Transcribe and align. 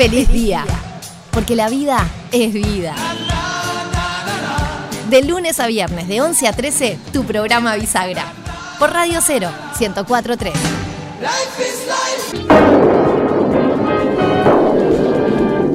feliz 0.00 0.32
día. 0.32 0.64
Porque 1.30 1.54
la 1.54 1.68
vida 1.68 2.08
es 2.32 2.54
vida. 2.54 2.94
De 5.10 5.20
lunes 5.20 5.60
a 5.60 5.66
viernes, 5.66 6.08
de 6.08 6.22
11 6.22 6.48
a 6.48 6.52
13, 6.54 6.98
tu 7.12 7.24
programa 7.24 7.74
Bisagra. 7.74 8.32
Por 8.78 8.94
Radio 8.94 9.20
0, 9.22 9.50
1043. 9.78 10.54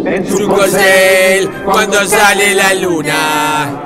En 0.06 0.28
su 0.28 0.48
corcel, 0.48 1.52
cuando 1.64 2.04
sale 2.08 2.56
la 2.56 2.74
luna, 2.74 3.80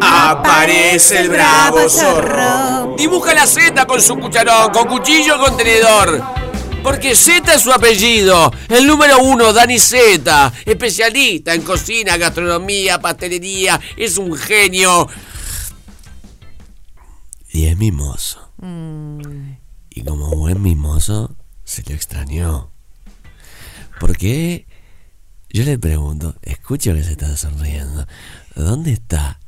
aparece 0.00 1.20
el 1.20 1.28
bravo 1.28 1.86
zorro. 1.90 2.94
Dibuja 2.96 3.34
la 3.34 3.46
Z 3.46 3.84
con 3.84 4.00
su 4.00 4.18
cucharón, 4.18 4.70
con 4.72 4.86
cuchillo 4.86 5.36
y 5.36 5.38
contenedor. 5.38 6.39
Porque 6.82 7.14
Z 7.14 7.54
es 7.54 7.62
su 7.62 7.72
apellido. 7.72 8.50
El 8.68 8.86
número 8.86 9.18
uno, 9.18 9.52
Dani 9.52 9.78
Z. 9.78 10.52
Especialista 10.64 11.54
en 11.54 11.62
cocina, 11.62 12.16
gastronomía, 12.16 13.00
pastelería. 13.00 13.78
Es 13.96 14.16
un 14.16 14.34
genio. 14.34 15.06
Y 17.50 17.66
es 17.66 17.76
mimoso. 17.76 18.52
Y 19.90 20.02
como 20.04 20.30
buen 20.36 20.62
mimoso, 20.62 21.36
se 21.64 21.82
lo 21.82 21.94
extrañó. 21.94 22.72
Porque 23.98 24.66
yo 25.50 25.64
le 25.64 25.78
pregunto, 25.78 26.36
escucho 26.42 26.94
que 26.94 27.04
se 27.04 27.12
está 27.12 27.36
sonriendo. 27.36 28.06
¿Dónde 28.54 28.92
está 28.92 29.38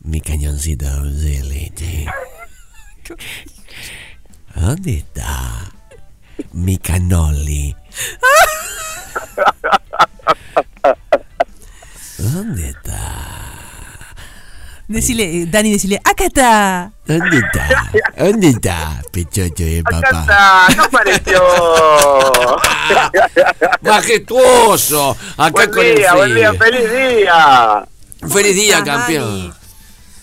mi 0.00 0.20
cañoncito 0.20 1.04
de 1.04 1.42
leche? 1.42 2.06
¿Dónde 4.54 4.98
está 4.98 5.77
mi 6.52 6.78
canoli? 6.78 7.74
¿Dónde 12.18 12.70
está? 12.70 13.28
Decile, 14.88 15.42
eh, 15.42 15.46
Dani, 15.46 15.72
decile, 15.72 16.00
acá 16.02 16.24
está. 16.24 16.90
¿Dónde 17.04 17.38
está? 17.38 17.92
¿Dónde 18.16 18.48
está, 18.48 19.02
pechocho 19.12 19.64
de 19.64 19.80
Acá 19.84 20.00
papá? 20.00 20.20
está, 20.20 20.68
no 20.76 20.84
apareció. 20.84 21.42
Majestuoso. 23.82 25.16
Acá 25.36 25.50
buen 25.50 25.70
con 25.70 25.84
el 25.84 25.94
día, 25.96 26.14
buen 26.14 26.34
día, 26.34 26.54
frío. 26.54 26.60
feliz 26.64 26.90
día. 26.90 27.86
Feliz 28.32 28.56
día, 28.56 28.82
campeón. 28.82 29.54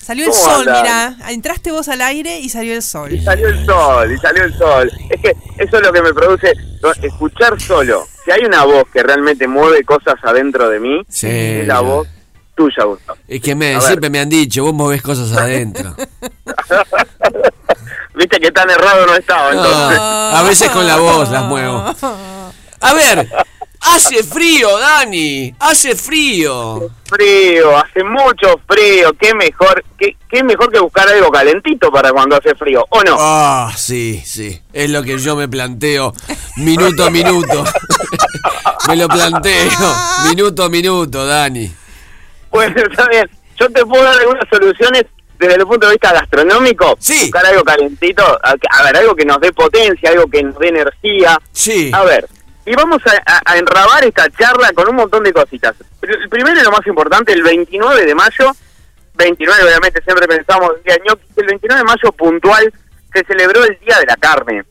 Salió 0.06 0.26
el 0.26 0.32
¿Cómo 0.32 0.44
sol, 0.44 0.66
mira. 0.68 1.18
Entraste 1.30 1.72
vos 1.72 1.88
al 1.90 2.00
aire 2.02 2.40
y 2.40 2.48
salió 2.50 2.76
el 2.76 2.84
sol. 2.84 3.12
Y 3.12 3.24
salió 3.24 3.48
el 3.48 3.66
sol, 3.66 4.12
y 4.12 4.18
salió 4.20 4.44
el 4.44 4.56
sol. 4.56 4.92
Es 5.10 5.20
que 5.20 5.30
eso 5.58 5.78
es 5.78 5.84
lo 5.84 5.92
que 5.92 6.02
me 6.04 6.14
produce 6.14 6.54
escuchar 7.02 7.60
solo. 7.60 8.06
Si 8.24 8.30
hay 8.30 8.46
una 8.46 8.64
voz 8.66 8.84
que 8.94 9.02
realmente 9.02 9.48
mueve 9.48 9.84
cosas 9.84 10.14
adentro 10.22 10.70
de 10.70 10.80
mí, 10.80 11.02
Sí. 11.10 11.28
es 11.28 11.68
la 11.68 11.80
voz 11.80 12.08
tuya, 12.56 12.84
Gustavo. 12.84 13.18
Es 13.28 13.42
que 13.42 13.56
me, 13.56 13.82
siempre 13.82 14.12
me 14.12 14.20
han 14.20 14.30
dicho, 14.30 14.64
vos 14.64 14.76
movés 14.76 15.02
cosas 15.02 15.36
adentro. 15.36 15.96
Viste 18.14 18.40
que 18.40 18.52
tan 18.52 18.70
errado 18.70 19.08
no 19.08 19.16
estaba, 19.16 19.50
entonces. 19.52 19.98
Ah, 20.00 20.40
a 20.40 20.44
veces 20.44 20.70
con 20.70 20.86
la 20.86 20.98
voz 20.98 21.30
las 21.32 21.44
muevo. 21.46 21.84
A 22.82 22.94
ver, 22.94 23.28
hace 23.86 24.24
frío, 24.24 24.78
Dani. 24.80 25.54
Hace 25.60 25.96
frío. 25.96 26.90
Frío, 27.06 27.78
hace 27.78 28.04
mucho 28.04 28.60
frío. 28.68 29.14
Qué 29.20 29.34
mejor, 29.34 29.84
qué, 29.98 30.16
qué 30.30 30.44
mejor 30.44 30.72
que 30.72 30.80
buscar 30.80 31.08
algo 31.08 31.30
calentito 31.32 31.92
para 31.92 32.12
cuando 32.12 32.36
hace 32.36 32.56
frío, 32.56 32.86
¿o 32.90 33.04
no? 33.04 33.16
Ah, 33.20 33.72
sí, 33.76 34.22
sí. 34.26 34.60
Es 34.74 34.90
lo 34.90 35.04
que 35.04 35.18
yo 35.18 35.36
me 35.36 35.48
planteo 35.48 36.14
minuto 36.58 37.06
a 37.06 37.10
minuto. 37.10 37.64
me 38.88 38.96
lo 38.96 39.08
planteo 39.08 39.72
minuto 40.28 40.64
a 40.64 40.70
minuto, 40.70 41.26
Dani. 41.26 41.72
Bueno, 42.52 42.82
está 42.90 43.08
bien. 43.08 43.30
Yo 43.60 43.70
te 43.70 43.86
puedo 43.86 44.04
dar 44.04 44.20
algunas 44.20 44.48
soluciones 44.50 45.06
desde 45.40 45.56
el 45.56 45.66
punto 45.66 45.88
de 45.88 45.94
vista 45.94 46.14
gastronómico. 46.14 46.96
Sí. 47.00 47.20
Buscar 47.24 47.46
algo 47.46 47.64
calentito. 47.64 48.24
A 48.44 48.84
ver, 48.84 48.98
algo 48.98 49.16
que 49.16 49.26
nos 49.26 49.40
dé 49.40 49.52
potencia, 49.54 50.10
algo 50.10 50.28
que 50.28 50.44
nos 50.44 50.58
dé 50.60 50.70
energía. 50.70 51.40
Sí. 51.52 51.92
A 51.94 52.04
ver, 52.04 52.28
y 52.66 52.74
vamos 52.76 53.00
a, 53.06 53.12
a- 53.32 53.42
a 53.54 53.58
enrabar 53.58 54.04
esta 54.06 54.30
charla 54.32 54.72
con 54.74 54.90
un 54.90 54.96
montón 54.96 55.24
de 55.24 55.34
cositas. 55.34 55.76
El 56.02 56.30
primero 56.30 56.60
y 56.60 56.64
lo 56.64 56.72
más 56.72 56.86
importante, 56.88 57.34
el 57.34 57.44
29 57.44 58.06
de 58.06 58.16
mayo, 58.16 58.52
29 59.16 59.64
obviamente 59.64 60.02
siempre 60.04 60.28
pensamos 60.28 60.72
el 60.78 60.84
día 60.84 60.98
ñoqui, 61.08 61.24
el 61.38 61.46
29 61.46 61.80
de 61.82 61.86
mayo 61.86 62.12
puntual 62.12 62.74
se 63.14 63.24
celebró 63.26 63.64
el 63.64 63.78
Día 63.80 63.98
de 64.00 64.06
la 64.08 64.16
Carne 64.18 64.64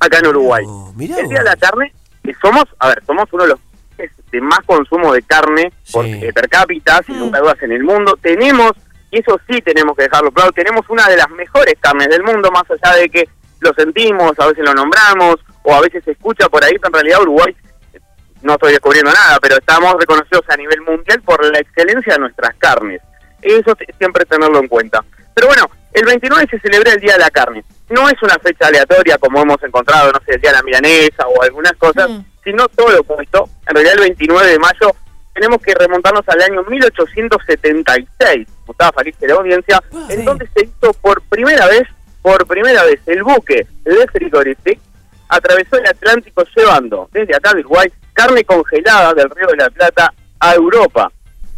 acá 0.00 0.18
en 0.18 0.26
Uruguay. 0.28 0.64
Oh, 0.66 0.92
mirá 0.96 1.16
el 1.16 1.22
vos. 1.24 1.30
Día 1.30 1.38
de 1.40 1.44
la 1.44 1.56
Carne, 1.56 1.92
que 2.24 2.32
somos, 2.40 2.64
a 2.78 2.88
ver, 2.88 3.02
somos 3.06 3.24
uno 3.32 3.42
de 3.42 3.48
los 3.50 3.58
países 3.96 4.16
de 4.30 4.40
más 4.40 4.60
consumo 4.64 5.12
de 5.12 5.22
carne 5.22 5.72
por, 5.92 6.04
Sí. 6.04 6.12
eh, 6.22 6.32
per 6.32 6.48
cápita, 6.48 7.00
sin 7.04 7.18
lugar 7.18 7.40
a 7.40 7.44
dudas, 7.44 7.62
en 7.62 7.72
el 7.72 7.82
mundo. 7.82 8.16
Tenemos, 8.22 8.72
y 9.10 9.18
eso 9.20 9.38
sí 9.48 9.60
tenemos 9.60 9.96
que 9.96 10.04
dejarlo 10.04 10.30
claro, 10.30 10.52
tenemos 10.52 10.88
una 10.88 11.06
de 11.08 11.16
las 11.16 11.28
mejores 11.30 11.74
carnes 11.80 12.08
del 12.08 12.22
mundo, 12.22 12.50
más 12.50 12.64
allá 12.70 12.96
de 12.96 13.08
que 13.10 13.28
lo 13.60 13.72
sentimos, 13.74 14.32
a 14.38 14.46
veces 14.46 14.64
lo 14.64 14.72
nombramos, 14.72 15.36
o 15.68 15.74
a 15.74 15.80
veces 15.82 16.02
se 16.02 16.12
escucha 16.12 16.48
por 16.48 16.64
ahí, 16.64 16.72
pero 16.78 16.88
en 16.88 16.94
realidad 16.94 17.20
Uruguay, 17.22 17.54
eh, 17.92 18.00
no 18.40 18.54
estoy 18.54 18.72
descubriendo 18.72 19.12
nada, 19.12 19.38
pero 19.40 19.56
estamos 19.56 19.94
reconocidos 20.00 20.42
a 20.48 20.56
nivel 20.56 20.80
mundial 20.80 21.20
por 21.22 21.44
la 21.44 21.58
excelencia 21.58 22.14
de 22.14 22.20
nuestras 22.20 22.54
carnes. 22.56 23.02
Eso 23.42 23.76
siempre 23.98 24.24
tenerlo 24.24 24.60
en 24.60 24.68
cuenta. 24.68 25.04
Pero 25.34 25.46
bueno, 25.48 25.68
el 25.92 26.06
29 26.06 26.46
se 26.50 26.58
celebra 26.60 26.92
el 26.92 27.00
Día 27.00 27.12
de 27.12 27.18
la 27.20 27.30
Carne. 27.30 27.62
No 27.90 28.08
es 28.08 28.16
una 28.22 28.38
fecha 28.38 28.66
aleatoria 28.68 29.18
como 29.18 29.42
hemos 29.42 29.62
encontrado, 29.62 30.10
no 30.10 30.18
sé, 30.24 30.36
el 30.36 30.40
Día 30.40 30.52
de 30.52 30.56
la 30.56 30.62
Milanesa 30.62 31.26
o 31.28 31.42
algunas 31.42 31.72
cosas, 31.74 32.08
Mm. 32.10 32.24
sino 32.44 32.66
todo 32.68 32.90
lo 32.90 33.00
opuesto. 33.00 33.48
En 33.66 33.74
realidad 33.74 33.94
el 33.96 34.00
29 34.00 34.48
de 34.48 34.58
mayo 34.58 34.90
tenemos 35.34 35.60
que 35.60 35.74
remontarnos 35.74 36.26
al 36.28 36.40
año 36.42 36.62
1876, 36.64 38.48
Gustavo 38.66 38.92
Feliz 38.98 39.18
de 39.20 39.28
la 39.28 39.34
audiencia, 39.34 39.82
en 40.08 40.24
donde 40.24 40.48
se 40.54 40.64
hizo 40.64 40.92
por 40.94 41.20
primera 41.22 41.66
vez, 41.66 41.82
por 42.22 42.46
primera 42.46 42.84
vez, 42.84 43.00
el 43.06 43.22
buque 43.22 43.66
de 43.84 44.06
Frigorífic 44.08 44.80
atravesó 45.28 45.76
el 45.76 45.86
Atlántico 45.86 46.44
llevando 46.56 47.08
desde 47.12 47.36
acá 47.36 47.52
de 47.54 47.60
Uruguay 47.60 47.88
carne 48.12 48.44
congelada 48.44 49.14
del 49.14 49.30
Río 49.30 49.46
de 49.48 49.56
la 49.56 49.70
Plata 49.70 50.12
a 50.40 50.54
Europa 50.54 51.10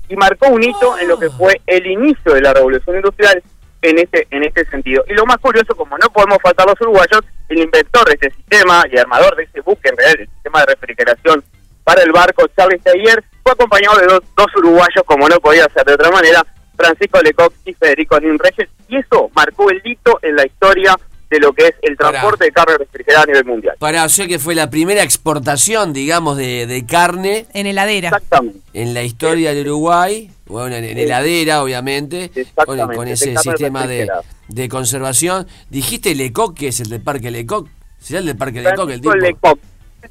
y 0.08 0.16
marcó 0.16 0.48
un 0.48 0.62
hito 0.62 0.98
en 0.98 1.08
lo 1.08 1.18
que 1.18 1.30
fue 1.30 1.60
el 1.66 1.86
inicio 1.86 2.34
de 2.34 2.42
la 2.42 2.52
revolución 2.52 2.96
industrial 2.96 3.42
en 3.82 3.98
este 3.98 4.26
en 4.30 4.44
este 4.44 4.66
sentido. 4.66 5.04
Y 5.08 5.14
lo 5.14 5.24
más 5.24 5.38
curioso, 5.38 5.74
como 5.74 5.96
no 5.96 6.10
podemos 6.10 6.38
faltar 6.42 6.66
los 6.66 6.80
uruguayos, 6.80 7.22
el 7.48 7.60
inventor 7.60 8.06
de 8.06 8.14
este 8.14 8.30
sistema 8.30 8.84
y 8.90 8.98
armador 8.98 9.36
de 9.36 9.44
este 9.44 9.60
buque, 9.60 9.88
en 9.88 9.96
realidad 9.96 10.20
el 10.20 10.28
sistema 10.28 10.60
de 10.60 10.66
refrigeración 10.66 11.44
para 11.84 12.02
el 12.02 12.12
barco, 12.12 12.46
Charles 12.56 12.82
Taylor, 12.82 13.24
fue 13.42 13.52
acompañado 13.52 13.98
de 13.98 14.06
dos, 14.06 14.20
dos 14.36 14.46
uruguayos, 14.56 15.02
como 15.06 15.28
no 15.28 15.40
podía 15.40 15.66
ser 15.72 15.84
de 15.84 15.94
otra 15.94 16.10
manera, 16.10 16.44
Francisco 16.76 17.20
Lecoq 17.22 17.52
y 17.64 17.72
Federico 17.74 18.20
Nin 18.20 18.38
Reyes, 18.38 18.68
y 18.88 18.96
eso 18.98 19.30
marcó 19.34 19.70
el 19.70 19.80
hito 19.84 20.18
en 20.22 20.36
la 20.36 20.46
historia 20.46 20.94
de 21.30 21.38
lo 21.38 21.52
que 21.52 21.68
es 21.68 21.74
el 21.82 21.96
Pará. 21.96 22.10
transporte 22.10 22.44
de 22.46 22.52
carne 22.52 22.76
refrigerada 22.78 23.22
a 23.22 23.26
nivel 23.26 23.44
mundial. 23.44 23.76
Para, 23.78 24.04
o 24.04 24.08
sea 24.08 24.26
que 24.26 24.38
fue 24.38 24.54
la 24.54 24.68
primera 24.68 25.02
exportación, 25.02 25.92
digamos, 25.92 26.36
de, 26.36 26.66
de 26.66 26.84
carne 26.84 27.46
En 27.54 27.66
heladera. 27.66 28.08
Exactamente. 28.08 28.58
en 28.74 28.94
la 28.94 29.02
historia 29.02 29.54
del 29.54 29.68
Uruguay, 29.68 30.30
bueno, 30.46 30.74
en, 30.74 30.84
en 30.84 30.98
heladera, 30.98 31.62
obviamente, 31.62 32.30
con, 32.30 32.40
Exactamente, 32.42 32.96
con 32.96 33.08
ese 33.08 33.36
sistema 33.36 33.86
de, 33.86 34.08
de 34.48 34.68
conservación. 34.68 35.46
Dijiste 35.68 36.14
Lecoq, 36.14 36.56
que 36.58 36.68
es 36.68 36.80
el 36.80 36.88
del 36.90 37.00
Parque 37.00 37.30
Lecoq. 37.30 37.68
¿Será 38.00 38.20
el 38.20 38.26
del 38.26 38.36
Parque 38.36 38.60
Lecoq 38.60 38.90
el 38.90 39.00
Francisco 39.00 39.12
tipo? 39.12 39.14
Lecoq. 39.26 39.58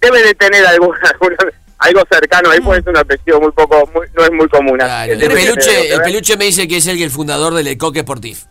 Debe 0.02 0.24
de 0.24 0.34
tener 0.36 0.66
alguna, 0.66 0.98
alguna- 1.14 1.38
algo 1.80 2.02
cercano 2.12 2.50
ahí, 2.52 2.60
porque 2.62 2.80
es 2.82 2.88
un 2.88 2.98
apellido 2.98 3.40
muy 3.42 3.52
poco, 3.52 3.90
muy- 3.94 4.08
no 4.16 4.24
es 4.24 4.32
muy 4.32 4.48
común. 4.50 4.78
Claro, 4.78 5.12
el, 5.14 5.20
peluche, 5.20 5.94
el 5.94 6.02
peluche 6.02 6.36
me 6.38 6.46
dice 6.46 6.68
que 6.68 6.78
es 6.78 6.88
el, 6.88 7.02
el 7.02 7.10
fundador 7.12 7.54
de 7.54 7.64
Lecoq 7.64 7.98
Sportif. 7.98 8.44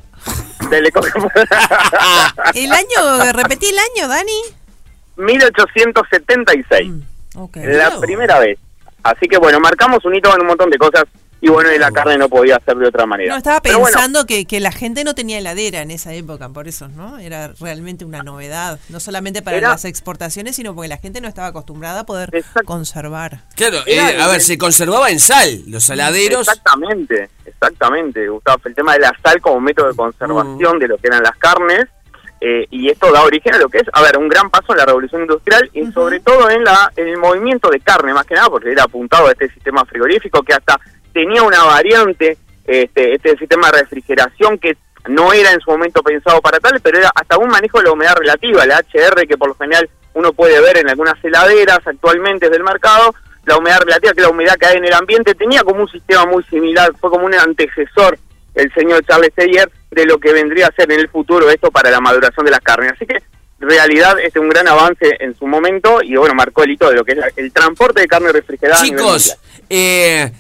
¿El 2.55 2.73
año? 2.73 3.33
¿Repetí 3.33 3.67
el 3.69 3.79
año, 3.79 4.09
Dani? 4.09 4.43
1876, 5.17 6.93
Ok. 7.37 7.57
la 7.63 7.99
primera 8.01 8.39
vez. 8.39 8.59
Así 9.03 9.27
que 9.29 9.39
bueno, 9.39 9.61
marcamos 9.61 10.05
un 10.05 10.15
hito 10.15 10.35
en 10.35 10.41
un 10.43 10.47
montón 10.49 10.71
de 10.71 10.79
cosas 10.79 11.05
y 11.41 11.49
bueno, 11.49 11.73
y 11.73 11.79
la 11.79 11.91
carne 11.93 12.19
no 12.19 12.29
podía 12.29 12.61
ser 12.65 12.77
de 12.77 12.89
otra 12.89 13.07
manera. 13.07 13.31
No, 13.33 13.37
estaba 13.39 13.61
bueno, 13.63 13.83
pensando 13.85 14.27
que, 14.27 14.45
que 14.45 14.59
la 14.61 14.73
gente 14.73 15.05
no 15.05 15.15
tenía 15.15 15.39
heladera 15.39 15.83
en 15.83 15.91
esa 15.91 16.13
época, 16.13 16.49
por 16.49 16.67
eso, 16.69 16.89
¿no? 16.89 17.19
Era 17.19 17.53
realmente 17.61 18.05
una 18.05 18.23
novedad, 18.23 18.79
no 18.89 18.99
solamente 19.01 19.41
para 19.43 19.57
Era- 19.59 19.69
las 19.71 19.85
exportaciones, 19.85 20.57
sino 20.57 20.75
porque 20.75 20.89
la 20.89 20.97
gente 20.99 21.21
no 21.21 21.29
estaba 21.29 21.49
acostumbrada 21.49 22.01
a 22.01 22.07
poder 22.07 22.31
Exacto. 22.33 22.65
conservar. 22.67 23.41
Claro, 23.55 23.79
Era 23.87 24.11
eh, 24.11 24.21
a 24.21 24.27
ver, 24.27 24.37
el- 24.37 24.43
se 24.43 24.59
conservaba 24.59 25.11
en 25.11 25.21
sal, 25.21 25.63
los 25.69 25.85
saladeros. 25.85 26.49
Exactamente, 26.49 27.31
exactamente, 27.47 28.29
Gustavo. 28.29 28.61
El 28.65 28.75
tema 28.75 28.95
de 28.95 29.01
la 29.01 29.13
sal 29.23 29.41
como 29.41 29.61
método 29.61 29.89
de 29.89 29.97
conservación 29.97 30.77
Mm. 30.77 30.81
de 30.81 30.89
lo 30.89 30.97
que 30.99 31.07
eran 31.09 31.23
las 31.23 31.37
carnes. 31.37 31.87
eh, 32.41 32.69
y 32.71 32.89
esto 32.89 33.11
da 33.11 33.23
origen 33.25 33.53
a 33.55 33.59
lo 33.59 33.69
que 33.69 33.79
es, 33.79 33.85
a 33.93 34.01
ver, 34.01 34.17
un 34.17 34.29
gran 34.29 34.49
paso 34.49 34.71
en 34.71 34.79
la 34.79 34.85
revolución 34.87 35.23
industrial 35.23 35.69
y 35.73 35.91
sobre 35.91 36.21
todo 36.21 36.49
en 36.49 36.63
la 36.63 36.93
en 36.95 37.09
el 37.09 37.17
movimiento 37.17 37.69
de 37.69 37.81
carne, 37.81 38.15
más 38.15 38.25
que 38.27 38.35
nada, 38.37 38.49
porque 38.49 38.71
era 38.71 38.85
apuntado 38.85 39.27
a 39.27 39.33
este 39.33 39.51
sistema 39.53 39.85
frigorífico 39.85 40.41
que 40.45 40.53
hasta 40.55 40.79
tenía 41.19 41.43
una 41.43 41.65
variante, 41.65 42.39
este, 42.65 43.15
este 43.15 43.37
sistema 43.37 43.73
de 43.73 43.81
refrigeración 43.81 44.57
que 44.57 44.77
no 45.09 45.33
era 45.33 45.51
en 45.51 45.59
su 45.59 45.69
momento 45.73 46.01
pensado 46.01 46.41
para 46.41 46.61
tal, 46.61 46.81
pero 46.81 46.99
era 46.99 47.11
hasta 47.13 47.39
un 47.39 47.49
manejo 47.49 47.79
de 47.79 47.85
la 47.87 47.93
humedad 47.93 48.15
relativa, 48.17 48.65
la 48.67 48.79
HR, 48.79 49.27
que 49.27 49.37
por 49.37 49.49
lo 49.49 49.55
general 49.57 49.91
uno 50.15 50.33
puede 50.33 50.61
ver 50.61 50.79
en 50.79 50.89
algunas 50.89 51.17
heladeras 51.25 51.81
actualmente 51.85 52.49
del 52.49 52.63
mercado, 52.63 53.17
la 53.47 53.57
humedad 53.57 53.81
relativa, 53.81 54.13
que 54.13 54.21
la 54.21 54.29
humedad 54.29 54.55
que 54.55 54.67
hay 54.67 54.77
en 54.77 54.85
el 54.85 54.95
ambiente, 54.95 55.35
tenía 55.35 55.63
como 55.63 55.81
un 55.81 55.89
sistema 55.89 56.25
muy 56.25 56.45
similar, 56.45 56.93
fue 57.01 57.11
como 57.11 57.27
un 57.27 57.35
antecesor 57.35 58.17
el 58.55 58.73
señor 58.75 59.05
Charles 59.05 59.33
Seyer 59.35 59.69
de 59.91 60.05
lo 60.05 60.19
que 60.19 60.33
vendría 60.33 60.69
a 60.69 60.73
ser 60.73 60.93
en 60.93 61.01
el 61.01 61.09
futuro 61.09 61.51
esto 61.51 61.73
para 61.73 61.91
la 61.91 62.01
maduración 62.01 62.45
de 62.45 62.53
las 62.53 62.61
carnes. 62.61 62.93
Así 62.93 63.07
que 63.07 63.23
realidad 63.59 64.19
es 64.21 64.35
un 64.37 64.49
gran 64.49 64.69
avance 64.69 65.17
en 65.19 65.37
su 65.37 65.47
momento 65.47 66.01
y 66.03 66.17
bueno, 66.17 66.35
marcó 66.35 66.63
el 66.63 66.71
hito 66.71 66.89
de 66.89 66.97
lo 66.97 67.05
que 67.05 67.13
es 67.13 67.19
el 67.37 67.53
transporte 67.53 68.01
de 68.01 68.07
carne 68.07 68.33
refrigerada. 68.33 68.83
Chicos, 68.83 69.37
eh, 69.69 70.31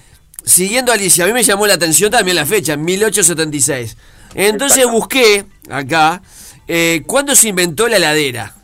siguiendo 0.49 0.93
Alicia, 0.93 1.25
a 1.25 1.27
mí 1.27 1.33
me 1.33 1.43
llamó 1.43 1.67
la 1.67 1.75
atención 1.75 2.11
también 2.11 2.37
la 2.37 2.47
fecha, 2.47 2.77
1876. 2.77 3.97
Entonces 4.35 4.87
busqué 4.91 5.45
acá 5.71 6.23
eh, 6.67 7.03
cuándo 7.06 7.35
se 7.35 7.49
inventó 7.49 7.89
la 7.89 7.97
heladera. 7.97 8.55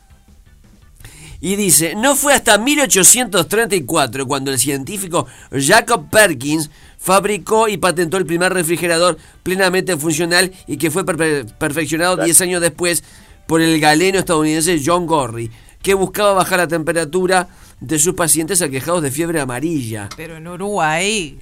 Y 1.41 1.57
dice, 1.57 1.95
no 1.95 2.17
fue 2.17 2.33
hasta 2.33 2.57
1834 2.57 4.27
cuando 4.27 4.51
el 4.51 4.59
científico 4.59 5.27
Jacob 5.53 6.09
Perkins 6.09 6.71
fabricó 6.99 7.69
y 7.69 7.77
patentó 7.77 8.17
el 8.17 8.25
primer 8.25 8.55
refrigerador 8.55 9.19
plenamente 9.43 9.99
funcional 9.99 10.53
y 10.67 10.79
que 10.79 10.91
fue 10.91 11.05
perfeccionado 11.05 12.17
10 12.17 12.41
años 12.41 12.63
después 12.63 13.05
por 13.47 13.61
el 13.61 13.79
galeno 13.79 14.19
estadounidense 14.19 14.81
John 14.83 15.05
Gorry, 15.05 15.51
que 15.83 15.93
buscaba 15.93 16.33
bajar 16.33 16.61
la 16.61 16.69
temperatura 16.69 17.49
de 17.79 17.99
sus 17.99 18.15
pacientes 18.15 18.63
aquejados 18.63 19.03
de 19.03 19.11
fiebre 19.11 19.39
amarilla. 19.41 20.09
Pero 20.17 20.39
en 20.39 20.49
Uruguay... 20.49 21.39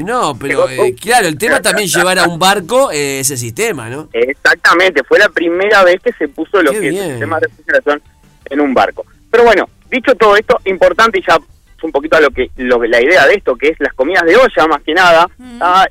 No, 0.00 0.36
pero 0.38 0.68
eh, 0.68 0.94
claro, 1.00 1.28
el 1.28 1.38
tema 1.38 1.60
también 1.60 1.88
llevar 1.94 2.18
a 2.18 2.24
un 2.24 2.38
barco 2.38 2.90
eh, 2.90 3.20
ese 3.20 3.36
sistema, 3.36 3.90
¿no? 3.90 4.08
Exactamente, 4.12 5.02
fue 5.04 5.18
la 5.18 5.28
primera 5.28 5.84
vez 5.84 6.00
que 6.02 6.12
se 6.12 6.28
puso 6.28 6.62
lo 6.62 6.70
que 6.70 6.88
es 6.88 6.94
el 6.94 7.10
sistema 7.10 7.38
de 7.40 7.48
refrigeración 7.48 8.02
en 8.46 8.60
un 8.60 8.74
barco. 8.74 9.04
Pero 9.30 9.44
bueno, 9.44 9.68
dicho 9.90 10.14
todo 10.14 10.36
esto, 10.36 10.58
importante 10.64 11.18
y 11.18 11.24
ya 11.26 11.38
un 11.82 11.92
poquito 11.92 12.16
a 12.16 12.20
lo 12.20 12.30
que, 12.30 12.50
lo 12.56 12.82
la 12.84 13.02
idea 13.02 13.26
de 13.26 13.34
esto, 13.34 13.56
que 13.56 13.68
es 13.68 13.80
las 13.80 13.92
comidas 13.94 14.22
de 14.24 14.36
olla 14.36 14.66
más 14.68 14.82
que 14.82 14.94
nada, 14.94 15.26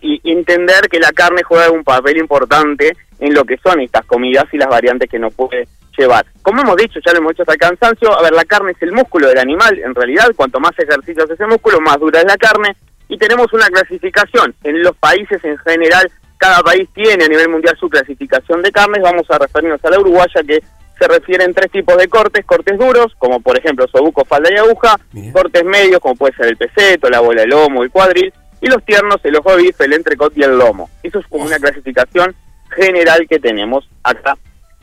y 0.01 0.21
entender 0.23 0.87
que 0.89 0.99
la 0.99 1.11
carne 1.11 1.43
juega 1.43 1.69
un 1.69 1.83
papel 1.83 2.17
importante 2.17 2.95
en 3.19 3.33
lo 3.33 3.43
que 3.43 3.57
son 3.57 3.81
estas 3.81 4.05
comidas 4.05 4.45
y 4.51 4.57
las 4.57 4.69
variantes 4.69 5.09
que 5.09 5.19
nos 5.19 5.33
puede 5.33 5.67
llevar. 5.97 6.25
Como 6.41 6.61
hemos 6.61 6.77
dicho, 6.77 6.99
ya 7.05 7.11
lo 7.11 7.19
hemos 7.19 7.33
hecho 7.33 7.43
hasta 7.43 7.53
el 7.53 7.59
cansancio, 7.59 8.17
a 8.17 8.21
ver, 8.21 8.33
la 8.33 8.45
carne 8.45 8.71
es 8.71 8.81
el 8.81 8.91
músculo 8.91 9.27
del 9.27 9.37
animal, 9.37 9.79
en 9.79 9.93
realidad, 9.93 10.31
cuanto 10.35 10.59
más 10.59 10.71
ejercicio 10.77 11.23
hace 11.23 11.33
ese 11.33 11.45
músculo, 11.45 11.79
más 11.81 11.99
dura 11.99 12.19
es 12.19 12.25
la 12.25 12.37
carne, 12.37 12.75
y 13.11 13.17
tenemos 13.17 13.51
una 13.51 13.67
clasificación. 13.67 14.55
En 14.63 14.81
los 14.81 14.95
países 14.95 15.43
en 15.43 15.57
general, 15.57 16.09
cada 16.37 16.61
país 16.61 16.87
tiene 16.95 17.25
a 17.25 17.27
nivel 17.27 17.49
mundial 17.49 17.75
su 17.77 17.89
clasificación 17.89 18.61
de 18.61 18.71
carnes, 18.71 19.03
vamos 19.03 19.29
a 19.29 19.37
referirnos 19.37 19.83
a 19.83 19.89
la 19.89 19.99
uruguaya 19.99 20.41
que 20.47 20.63
se 20.97 21.07
refieren 21.07 21.53
tres 21.53 21.69
tipos 21.71 21.97
de 21.97 22.07
cortes, 22.07 22.45
cortes 22.45 22.79
duros, 22.79 23.13
como 23.19 23.41
por 23.41 23.57
ejemplo 23.57 23.85
sobuco, 23.89 24.23
falda 24.23 24.49
y 24.49 24.55
aguja, 24.55 24.97
cortes 25.33 25.65
medios, 25.65 25.99
como 25.99 26.15
puede 26.15 26.33
ser 26.35 26.47
el 26.47 26.57
peseto, 26.57 27.09
la 27.09 27.19
bola, 27.19 27.43
el 27.43 27.49
lomo, 27.49 27.83
el 27.83 27.91
cuadril, 27.91 28.33
y 28.61 28.67
los 28.67 28.83
tiernos, 28.85 29.17
el 29.23 29.35
ojo 29.35 29.57
de 29.57 29.63
bife, 29.63 29.83
el 29.83 29.93
entrecot 29.93 30.31
y 30.37 30.43
el 30.43 30.57
lomo. 30.57 30.89
Eso 31.03 31.19
es 31.19 31.27
como 31.27 31.45
una 31.45 31.59
clasificación 31.59 32.33
general 32.69 33.27
que 33.29 33.39
tenemos 33.39 33.89
acá 34.03 34.37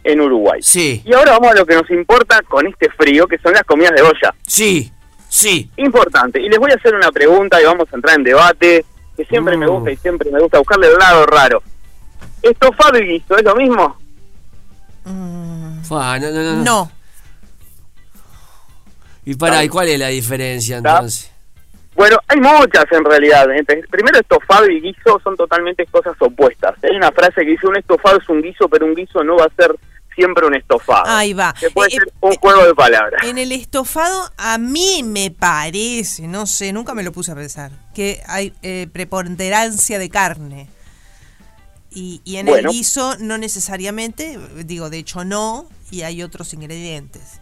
en 0.05 0.21
Uruguay. 0.21 0.61
Sí. 0.63 1.03
Y 1.07 1.15
ahora 1.15 1.33
vamos 1.33 1.53
a 1.53 1.55
lo 1.55 1.65
que 1.65 1.77
nos 1.77 1.89
importa 1.91 2.43
con 2.43 2.67
este 2.67 2.91
frío, 2.91 3.27
que 3.27 3.39
son 3.39 3.55
las 3.55 3.63
comidas 3.63 3.95
de 3.95 4.03
olla. 4.03 4.35
Sí, 4.47 4.93
sí. 5.29 5.71
Importante. 5.77 6.41
Y 6.41 6.49
les 6.49 6.59
voy 6.59 6.71
a 6.71 6.75
hacer 6.75 6.95
una 6.95 7.11
pregunta 7.11 7.61
y 7.61 7.65
vamos 7.65 7.89
a 7.93 7.97
entrar 7.97 8.17
en 8.17 8.25
debate, 8.25 8.85
que 9.17 9.25
siempre 9.25 9.57
me 9.57 9.67
mm. 9.67 9.71
gusta 9.71 9.91
y 9.91 9.97
siempre 9.97 10.31
me 10.31 10.41
gusta 10.41 10.59
buscarle 10.59 10.89
el 10.89 10.99
lado 10.99 11.27
raro. 11.27 11.63
¿Estofado 12.43 12.99
y 12.99 13.07
guiso 13.07 13.37
es 13.37 13.45
lo 13.45 13.55
mismo? 13.57 13.97
no, 16.65 16.91
¿Y 19.29 19.35
para 19.35 19.63
y 19.63 19.69
cuál 19.69 19.89
es 19.89 19.99
la 19.99 20.09
diferencia 20.09 20.79
entonces? 20.79 21.31
Bueno, 21.95 22.17
hay 22.29 22.41
muchas 22.41 22.87
en 22.93 23.05
realidad. 23.05 23.47
Primero, 23.91 24.19
estofado 24.19 24.71
y 24.71 24.81
guiso 24.81 25.21
son 25.23 25.37
totalmente 25.37 25.85
cosas 25.87 26.15
opuestas. 26.19 26.77
Hay 26.83 26.97
una 26.97 27.13
frase 27.13 27.43
que 27.43 27.51
dice, 27.51 27.67
un 27.67 27.77
estofado 27.77 28.17
es 28.17 28.29
un 28.31 28.41
guiso, 28.41 28.71
pero 28.71 28.87
un 28.87 28.95
guiso 28.95 29.23
no 29.23 29.37
va 29.37 29.45
a 29.45 29.55
ser 29.55 29.77
siempre 30.19 30.45
un 30.47 30.55
estofado. 30.57 31.05
Ahí 31.07 31.33
va. 31.33 31.55
Que 31.59 31.71
puede 31.71 31.91
eh, 31.91 31.93
ser 31.93 32.13
un 32.21 32.33
eh, 32.33 32.39
juego 32.41 32.67
de 32.67 32.75
palabras. 32.75 33.23
En 33.25 33.39
el 33.39 33.53
estofado, 33.53 34.33
a 34.37 34.59
mí 34.59 35.03
me 35.05 35.31
parece, 35.31 36.27
no 36.27 36.47
sé, 36.47 36.73
nunca 36.73 36.93
me 36.93 37.05
lo 37.05 37.13
puse 37.13 37.31
a 37.31 37.37
pensar, 37.37 37.71
que 37.95 38.21
hay 38.27 38.53
eh, 38.63 38.89
preponderancia 38.93 40.01
de 40.01 40.11
carne. 40.11 40.69
Y, 41.91 42.21
y 42.25 42.37
en 42.37 42.49
el 42.49 42.67
guiso 42.67 43.17
no 43.21 43.39
necesariamente, 43.39 44.39
digo, 44.65 44.91
de 44.91 44.99
hecho 44.99 45.25
no, 45.25 45.69
y 45.91 46.03
hay 46.03 46.23
otros 46.23 46.53
ingredientes. 46.53 47.41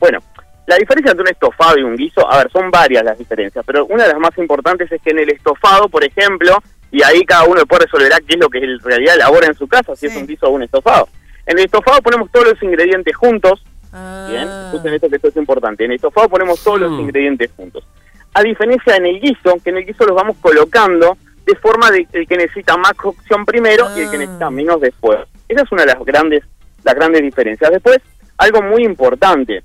Bueno, 0.00 0.18
la 0.66 0.76
diferencia 0.76 1.12
entre 1.12 1.22
un 1.22 1.30
estofado 1.30 1.78
y 1.78 1.82
un 1.82 1.96
guiso, 1.96 2.30
a 2.30 2.38
ver, 2.38 2.52
son 2.52 2.70
varias 2.70 3.04
las 3.04 3.16
diferencias, 3.16 3.64
pero 3.64 3.86
una 3.86 4.02
de 4.02 4.12
las 4.12 4.18
más 4.20 4.36
importantes 4.36 4.90
es 4.90 5.00
que 5.00 5.10
en 5.10 5.20
el 5.20 5.30
estofado, 5.30 5.88
por 5.88 6.04
ejemplo, 6.04 6.58
y 6.90 7.02
ahí 7.02 7.24
cada 7.24 7.44
uno 7.44 7.60
después 7.60 7.82
resolverá 7.82 8.18
qué 8.18 8.34
es 8.34 8.38
lo 8.38 8.48
que 8.48 8.58
en 8.58 8.78
realidad 8.80 9.14
elabora 9.14 9.46
en 9.46 9.54
su 9.54 9.66
casa, 9.66 9.96
si 9.96 10.06
es 10.06 10.16
un 10.16 10.26
guiso 10.26 10.46
o 10.46 10.50
un 10.50 10.62
estofado. 10.62 11.08
En 11.48 11.58
el 11.58 11.64
estofado 11.64 12.02
ponemos 12.02 12.30
todos 12.30 12.48
los 12.48 12.62
ingredientes 12.62 13.16
juntos, 13.16 13.64
ah. 13.94 14.26
bien, 14.28 14.46
escuchen 14.66 14.92
esto 14.92 15.08
que 15.08 15.16
esto 15.16 15.28
es 15.28 15.36
importante, 15.36 15.82
en 15.86 15.92
el 15.92 15.96
estofado 15.96 16.28
ponemos 16.28 16.62
todos 16.62 16.78
los 16.78 16.92
mm. 16.92 17.00
ingredientes 17.00 17.50
juntos. 17.56 17.86
A 18.34 18.42
diferencia 18.42 18.96
en 18.96 19.06
el 19.06 19.18
guiso, 19.18 19.56
que 19.64 19.70
en 19.70 19.78
el 19.78 19.86
guiso 19.86 20.04
los 20.04 20.14
vamos 20.14 20.36
colocando 20.42 21.16
de 21.46 21.56
forma 21.56 21.90
de 21.90 22.06
el 22.12 22.28
que 22.28 22.36
necesita 22.36 22.76
más 22.76 22.92
cocción 22.92 23.46
primero 23.46 23.86
y 23.96 24.00
el 24.00 24.10
que 24.10 24.18
necesita 24.18 24.48
ah. 24.48 24.50
menos 24.50 24.78
después. 24.78 25.20
Esa 25.48 25.62
es 25.62 25.72
una 25.72 25.86
de 25.86 25.94
las 25.94 26.04
grandes, 26.04 26.44
las 26.84 26.94
grandes 26.94 27.22
diferencias. 27.22 27.70
Después, 27.70 27.98
algo 28.36 28.60
muy 28.60 28.84
importante, 28.84 29.62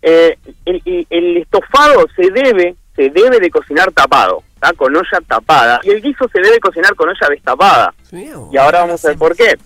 eh, 0.00 0.38
el, 0.64 1.36
estofado 1.36 2.06
se 2.16 2.30
debe, 2.30 2.76
se 2.94 3.10
debe 3.10 3.40
de 3.40 3.50
cocinar 3.50 3.92
tapado, 3.92 4.42
con 4.78 4.96
olla 4.96 5.18
tapada, 5.28 5.80
y 5.82 5.90
el 5.90 6.00
guiso 6.00 6.26
se 6.32 6.40
debe 6.40 6.58
cocinar 6.60 6.94
con 6.94 7.10
olla 7.10 7.28
destapada. 7.28 7.94
Y 8.10 8.56
ahora 8.56 8.80
vamos 8.80 9.04
a 9.04 9.08
ver 9.08 9.18
por 9.18 9.36
qué. 9.36 9.58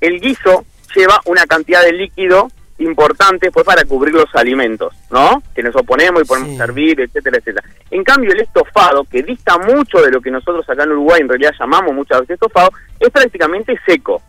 El 0.00 0.20
guiso 0.20 0.64
lleva 0.98 1.20
una 1.26 1.46
cantidad 1.46 1.82
de 1.82 1.92
líquido 1.92 2.48
importante 2.78 3.50
pues 3.50 3.66
para 3.66 3.84
cubrir 3.84 4.14
los 4.14 4.32
alimentos, 4.34 4.94
¿no? 5.10 5.42
Que 5.54 5.62
nos 5.62 5.74
oponemos 5.74 6.22
y 6.22 6.26
podemos 6.26 6.56
servir, 6.56 7.00
etcétera, 7.00 7.38
etcétera. 7.38 7.68
En 7.90 8.04
cambio, 8.04 8.32
el 8.32 8.40
estofado, 8.40 9.04
que 9.04 9.22
dista 9.22 9.58
mucho 9.58 10.00
de 10.00 10.10
lo 10.10 10.20
que 10.20 10.30
nosotros 10.30 10.68
acá 10.68 10.84
en 10.84 10.92
Uruguay 10.92 11.20
en 11.20 11.28
realidad 11.28 11.54
llamamos 11.58 11.94
muchas 11.94 12.20
veces 12.20 12.34
estofado, 12.34 12.70
es 13.00 13.10
prácticamente 13.10 13.78
seco. 13.84 14.22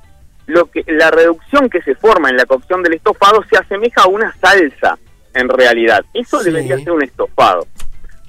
Lo 0.48 0.66
que 0.66 0.84
la 0.88 1.12
reducción 1.12 1.70
que 1.70 1.82
se 1.84 1.94
forma 1.94 2.30
en 2.30 2.38
la 2.38 2.46
cocción 2.46 2.82
del 2.82 2.94
estofado 2.94 3.44
se 3.48 3.58
asemeja 3.58 4.02
a 4.02 4.08
una 4.08 4.36
salsa, 4.42 4.98
en 5.34 5.48
realidad. 5.48 6.04
Eso 6.14 6.42
debería 6.42 6.78
ser 6.78 6.92
un 6.92 7.04
estofado. 7.04 7.68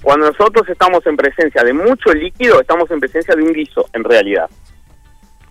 Cuando 0.03 0.27
nosotros 0.27 0.67
estamos 0.69 1.05
en 1.05 1.15
presencia 1.15 1.63
de 1.63 1.73
mucho 1.73 2.11
líquido, 2.13 2.61
estamos 2.61 2.89
en 2.91 2.99
presencia 2.99 3.35
de 3.35 3.43
un 3.43 3.53
guiso, 3.53 3.87
en 3.93 4.03
realidad. 4.03 4.49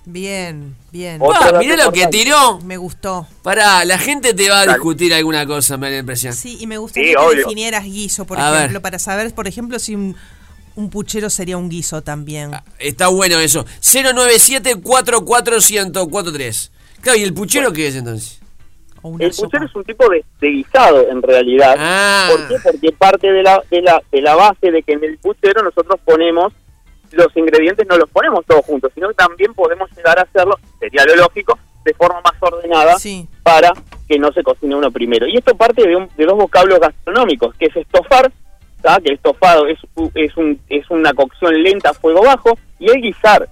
Bien, 0.07 0.75
bien. 0.90 1.21
mira 1.59 1.76
lo 1.85 1.92
que 1.92 2.07
tiró. 2.07 2.59
Me 2.61 2.76
gustó. 2.76 3.26
Para, 3.42 3.85
la 3.85 3.99
gente 3.99 4.33
te 4.35 4.49
va 4.49 4.62
a 4.62 4.66
discutir 4.66 5.12
alguna 5.12 5.47
cosa, 5.47 5.76
me 5.76 5.88
da 5.88 5.92
la 5.92 5.99
impresión. 5.99 6.33
Sí, 6.33 6.57
y 6.61 6.66
me 6.66 6.78
gustaría 6.78 7.14
que 7.14 7.37
definieras 7.37 7.85
guiso, 7.85 8.25
por 8.25 8.38
ejemplo, 8.38 8.80
para 8.80 8.99
saber, 8.99 9.35
por 9.35 9.47
ejemplo, 9.47 9.78
si 9.78 9.95
un, 9.95 10.16
puchero 10.90 11.28
sería 11.28 11.59
un 11.59 11.69
guiso 11.69 12.02
también. 12.02 12.54
Ah, 12.54 12.64
está 12.78 13.09
bueno 13.09 13.38
eso. 13.38 13.66
097 13.80 14.80
44143 14.80 16.73
Claro, 17.02 17.19
¿y 17.19 17.23
el 17.23 17.35
puchero 17.35 17.73
qué 17.73 17.88
es 17.88 17.97
entonces? 17.97 18.40
El 19.19 19.30
puchero 19.30 19.64
es 19.64 19.75
un 19.75 19.85
tipo 19.85 20.07
de, 20.09 20.25
guisado, 20.40 21.09
en 21.11 21.23
realidad. 21.23 21.75
Ah. 21.78 22.28
¿Por 22.30 22.49
qué? 22.49 22.57
Porque 22.62 22.92
parte 22.92 23.33
de 23.33 23.42
la, 23.42 23.62
de, 23.71 23.80
la, 23.80 24.02
de 24.11 24.21
la 24.21 24.35
base 24.35 24.71
de 24.71 24.83
que 24.83 24.92
en 24.92 25.04
el 25.04 25.19
puchero 25.19 25.62
nosotros 25.62 25.99
ponemos 26.04 26.52
los 27.12 27.36
ingredientes 27.36 27.86
no 27.88 27.96
los 27.96 28.08
ponemos 28.10 28.44
todos 28.46 28.64
juntos, 28.64 28.92
sino 28.94 29.08
que 29.08 29.14
también 29.14 29.54
podemos 29.54 29.90
llegar 29.96 30.18
a 30.18 30.22
hacerlo, 30.22 30.58
sería 30.78 31.04
lo 31.04 31.16
lógico, 31.16 31.58
de 31.84 31.94
forma 31.94 32.20
más 32.20 32.34
ordenada 32.40 32.96
para 33.42 33.72
que 34.08 34.18
no 34.18 34.32
se 34.32 34.42
cocine 34.42 34.74
uno 34.74 34.90
primero. 34.90 35.26
Y 35.26 35.36
esto 35.36 35.54
parte 35.54 35.86
de, 35.86 36.08
de 36.16 36.24
dos 36.24 36.36
vocablos 36.36 36.80
gastronómicos, 36.80 37.54
que 37.56 37.66
es 37.66 37.76
estofar, 37.76 38.30
que 39.02 39.08
el 39.10 39.14
estofado 39.14 39.66
es, 39.66 39.78
es, 40.14 40.36
un, 40.36 40.60
es 40.68 40.88
una 40.90 41.12
cocción 41.12 41.62
lenta 41.62 41.90
a 41.90 41.94
fuego 41.94 42.22
bajo, 42.22 42.58
y 42.78 42.90
el 42.90 43.00
guisar, 43.00 43.48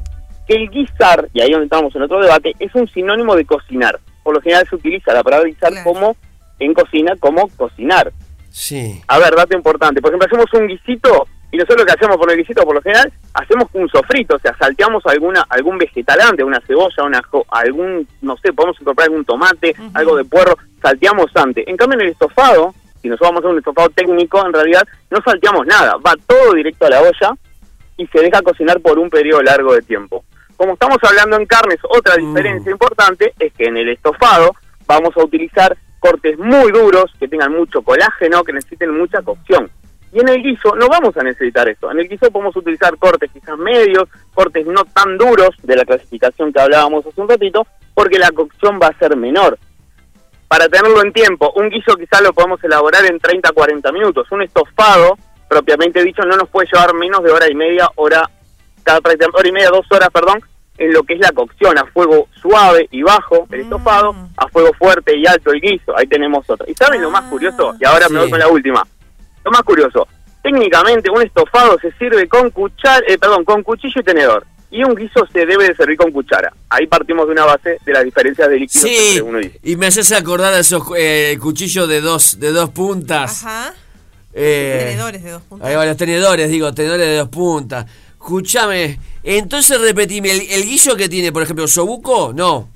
que 0.46 0.54
el 0.54 0.70
guisar, 0.70 1.28
y 1.32 1.40
ahí 1.40 1.50
donde 1.50 1.66
estamos 1.66 1.94
en 1.94 2.02
otro 2.02 2.20
debate, 2.20 2.54
es 2.58 2.74
un 2.74 2.88
sinónimo 2.88 3.36
de 3.36 3.44
cocinar. 3.44 3.98
Por 4.22 4.34
lo 4.34 4.40
general 4.40 4.66
se 4.68 4.76
utiliza 4.76 5.12
la 5.12 5.22
palabra 5.22 5.48
guisar 5.48 5.72
como 5.84 6.16
en 6.58 6.74
cocina, 6.74 7.14
como 7.18 7.48
cocinar. 7.56 8.12
Sí. 8.50 9.00
A 9.06 9.18
ver, 9.18 9.34
dato 9.36 9.56
importante. 9.56 10.00
Por 10.00 10.10
ejemplo, 10.10 10.26
hacemos 10.26 10.52
un 10.54 10.66
guisito 10.66 11.26
y 11.50 11.56
nosotros 11.56 11.80
lo 11.80 11.86
que 11.86 11.92
hacemos 11.92 12.16
por 12.18 12.30
el 12.30 12.36
guisito, 12.36 12.62
por 12.64 12.74
lo 12.74 12.82
general, 12.82 13.10
hacemos 13.32 13.68
un 13.72 13.88
sofrito, 13.88 14.36
o 14.36 14.38
sea, 14.38 14.54
salteamos 14.58 15.04
alguna 15.06 15.46
algún 15.48 15.78
vegetal 15.78 16.20
antes, 16.20 16.44
una 16.44 16.60
cebolla, 16.60 17.04
una 17.04 17.22
algún, 17.48 18.06
no 18.20 18.36
sé, 18.36 18.52
podemos 18.52 18.78
incorporar 18.80 19.08
algún 19.08 19.24
tomate, 19.24 19.74
algo 19.94 20.16
de 20.16 20.24
puerro, 20.24 20.56
salteamos 20.82 21.30
antes. 21.34 21.66
En 21.66 21.76
cambio, 21.76 21.98
en 21.98 22.06
el 22.06 22.12
estofado, 22.12 22.74
si 23.00 23.08
nosotros 23.08 23.30
vamos 23.30 23.36
a 23.36 23.40
hacer 23.40 23.52
un 23.52 23.58
estofado 23.58 23.88
técnico, 23.90 24.44
en 24.44 24.52
realidad 24.52 24.82
no 25.10 25.18
salteamos 25.24 25.66
nada, 25.66 25.96
va 25.96 26.14
todo 26.26 26.52
directo 26.52 26.86
a 26.86 26.90
la 26.90 27.00
olla 27.00 27.32
y 27.96 28.06
se 28.08 28.20
deja 28.20 28.42
cocinar 28.42 28.80
por 28.80 28.98
un 28.98 29.08
periodo 29.08 29.42
largo 29.42 29.74
de 29.74 29.82
tiempo. 29.82 30.24
Como 30.56 30.74
estamos 30.74 30.98
hablando 31.02 31.36
en 31.36 31.46
carnes, 31.46 31.78
otra 31.88 32.16
mm. 32.16 32.26
diferencia 32.26 32.72
importante 32.72 33.32
es 33.38 33.52
que 33.54 33.66
en 33.66 33.76
el 33.78 33.88
estofado 33.88 34.54
vamos 34.86 35.16
a 35.16 35.24
utilizar 35.24 35.76
cortes 35.98 36.38
muy 36.38 36.70
duros, 36.72 37.12
que 37.18 37.28
tengan 37.28 37.52
mucho 37.52 37.82
colágeno, 37.82 38.44
que 38.44 38.52
necesiten 38.52 38.96
mucha 38.96 39.22
cocción. 39.22 39.70
Y 40.12 40.20
en 40.20 40.28
el 40.28 40.42
guiso 40.42 40.74
no 40.74 40.88
vamos 40.88 41.16
a 41.16 41.22
necesitar 41.22 41.68
esto. 41.68 41.90
En 41.90 41.98
el 41.98 42.08
guiso 42.08 42.30
podemos 42.30 42.56
utilizar 42.56 42.96
cortes 42.96 43.30
quizás 43.32 43.58
medios, 43.58 44.08
cortes 44.32 44.66
no 44.66 44.84
tan 44.84 45.18
duros 45.18 45.50
de 45.62 45.76
la 45.76 45.84
clasificación 45.84 46.52
que 46.52 46.60
hablábamos 46.60 47.06
hace 47.06 47.20
un 47.20 47.28
ratito, 47.28 47.66
porque 47.94 48.18
la 48.18 48.30
cocción 48.30 48.78
va 48.82 48.88
a 48.88 48.98
ser 48.98 49.16
menor. 49.16 49.58
Para 50.46 50.66
tenerlo 50.68 51.02
en 51.02 51.12
tiempo, 51.12 51.52
un 51.56 51.68
guiso 51.68 51.94
quizás 51.96 52.22
lo 52.22 52.32
podemos 52.32 52.62
elaborar 52.64 53.04
en 53.04 53.18
30 53.18 53.52
40 53.52 53.92
minutos. 53.92 54.26
Un 54.32 54.42
estofado, 54.42 55.18
propiamente 55.46 56.02
dicho, 56.02 56.22
no 56.22 56.36
nos 56.36 56.48
puede 56.48 56.68
llevar 56.72 56.94
menos 56.94 57.22
de 57.22 57.30
hora 57.30 57.50
y 57.50 57.54
media, 57.54 57.88
hora, 57.96 58.22
cada 58.82 59.00
hora 59.00 59.48
y 59.48 59.52
media, 59.52 59.68
dos 59.68 59.86
horas, 59.90 60.08
perdón, 60.10 60.40
en 60.78 60.92
lo 60.94 61.02
que 61.02 61.14
es 61.14 61.20
la 61.20 61.32
cocción, 61.32 61.76
a 61.76 61.84
fuego 61.86 62.28
suave 62.40 62.88
y 62.90 63.02
bajo 63.02 63.46
el 63.50 63.60
estofado, 63.60 64.14
mm. 64.14 64.28
a 64.38 64.48
fuego 64.48 64.70
fuerte 64.78 65.14
y 65.14 65.26
alto 65.26 65.52
el 65.52 65.60
guiso. 65.60 65.94
Ahí 65.94 66.06
tenemos 66.06 66.48
otro. 66.48 66.64
¿Y 66.66 66.74
saben 66.74 67.02
lo 67.02 67.10
más 67.10 67.24
curioso? 67.24 67.74
Y 67.78 67.84
ahora 67.84 68.08
me 68.08 68.20
voy 68.20 68.30
con 68.30 68.38
la 68.38 68.48
última 68.48 68.86
lo 69.44 69.50
más 69.50 69.62
curioso, 69.62 70.06
técnicamente 70.42 71.10
un 71.10 71.22
estofado 71.22 71.78
se 71.80 71.92
sirve 71.92 72.28
con 72.28 72.50
cuchara, 72.50 73.04
eh, 73.06 73.18
perdón, 73.18 73.44
con 73.44 73.62
cuchillo 73.62 74.00
y 74.00 74.04
tenedor. 74.04 74.46
Y 74.70 74.84
un 74.84 74.94
guiso 74.94 75.26
se 75.32 75.46
debe 75.46 75.66
de 75.66 75.74
servir 75.74 75.96
con 75.96 76.12
cuchara. 76.12 76.52
Ahí 76.68 76.86
partimos 76.86 77.26
de 77.26 77.32
una 77.32 77.46
base 77.46 77.78
de 77.84 77.92
las 77.92 78.04
diferencias 78.04 78.50
de 78.50 78.56
líquidos 78.58 78.88
sí, 78.88 79.20
uno 79.20 79.38
dice. 79.38 79.58
Y 79.62 79.76
me 79.76 79.86
haces 79.86 80.12
acordar 80.12 80.52
a 80.52 80.58
esos 80.58 80.82
eh, 80.96 81.38
cuchillos 81.40 81.88
de 81.88 82.02
dos, 82.02 82.38
de 82.38 82.52
dos 82.52 82.70
puntas. 82.70 83.44
Ajá. 83.44 83.74
Eh, 84.34 84.84
tenedores 84.90 85.22
de 85.22 85.30
dos 85.30 85.42
puntas. 85.42 85.68
Ahí 85.68 85.74
va, 85.74 85.86
los 85.86 85.96
tenedores, 85.96 86.50
digo, 86.50 86.72
tenedores 86.74 87.06
de 87.06 87.16
dos 87.16 87.28
puntas. 87.28 87.86
Escúchame, 88.12 88.98
entonces 89.22 89.80
repetime, 89.80 90.30
¿el, 90.32 90.64
guiso 90.64 90.96
que 90.96 91.08
tiene, 91.08 91.32
por 91.32 91.42
ejemplo, 91.42 91.66
sobuco? 91.66 92.32
No. 92.34 92.68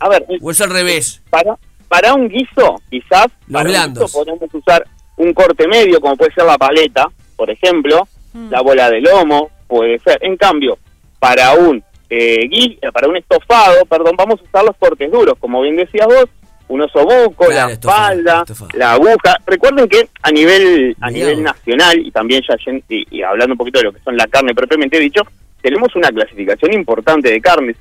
a 0.00 0.08
ver, 0.08 0.26
o 0.40 0.50
es 0.50 0.60
al 0.62 0.70
revés. 0.70 1.20
Para, 1.28 1.58
para 1.92 2.14
un 2.14 2.26
guiso, 2.26 2.80
quizás, 2.88 3.26
los 3.48 3.64
blandos. 3.64 4.10
podemos 4.10 4.48
usar 4.54 4.82
un 5.18 5.34
corte 5.34 5.68
medio, 5.68 6.00
como 6.00 6.16
puede 6.16 6.32
ser 6.32 6.46
la 6.46 6.56
paleta, 6.56 7.06
por 7.36 7.50
ejemplo, 7.50 8.08
mm. 8.32 8.50
la 8.50 8.62
bola 8.62 8.88
de 8.88 9.02
lomo, 9.02 9.50
puede 9.66 9.98
ser. 9.98 10.18
En 10.22 10.38
cambio, 10.38 10.78
para 11.18 11.52
un 11.52 11.84
eh, 12.08 12.48
para 12.94 13.08
un 13.08 13.18
estofado, 13.18 13.84
perdón, 13.84 14.14
vamos 14.16 14.40
a 14.40 14.42
usar 14.42 14.64
los 14.64 14.74
cortes 14.78 15.12
duros, 15.12 15.34
como 15.38 15.60
bien 15.60 15.76
decías 15.76 16.06
vos, 16.06 16.24
un 16.68 16.80
osobuco, 16.80 17.50
la 17.50 17.70
espalda, 17.70 18.42
la 18.72 18.92
aguja. 18.92 19.36
Recuerden 19.44 19.86
que 19.86 20.08
a 20.22 20.30
nivel 20.30 20.96
a 20.98 21.10
nivel 21.10 21.42
nacional 21.42 21.98
y 21.98 22.10
también 22.10 22.42
ya 22.48 22.56
y, 22.88 23.20
hablando 23.20 23.52
un 23.52 23.58
poquito 23.58 23.80
de 23.80 23.84
lo 23.84 23.92
que 23.92 24.00
son 24.00 24.16
la 24.16 24.28
carne 24.28 24.54
propiamente 24.54 24.98
dicho, 24.98 25.20
tenemos 25.60 25.94
una 25.94 26.08
clasificación 26.08 26.72
importante 26.72 27.30
de 27.30 27.38
carnes. 27.42 27.76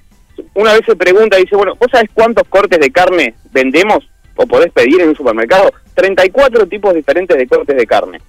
Una 0.54 0.74
vez 0.74 0.82
se 0.86 0.96
pregunta, 0.96 1.38
dice, 1.38 1.56
bueno, 1.56 1.76
¿vos 1.80 1.90
sabés 1.92 2.10
cuántos 2.14 2.48
cortes 2.48 2.80
de 2.80 2.92
carne 2.92 3.36
vendemos? 3.52 4.04
o 4.36 4.48
podés 4.48 4.72
pedir 4.72 5.02
en 5.02 5.10
un 5.10 5.16
supermercado 5.16 5.72
34 5.96 6.68
tipos 6.68 6.94
diferentes 6.94 7.38
de 7.38 7.48
cortes 7.48 7.76
de 7.76 7.86
carne. 7.86 8.22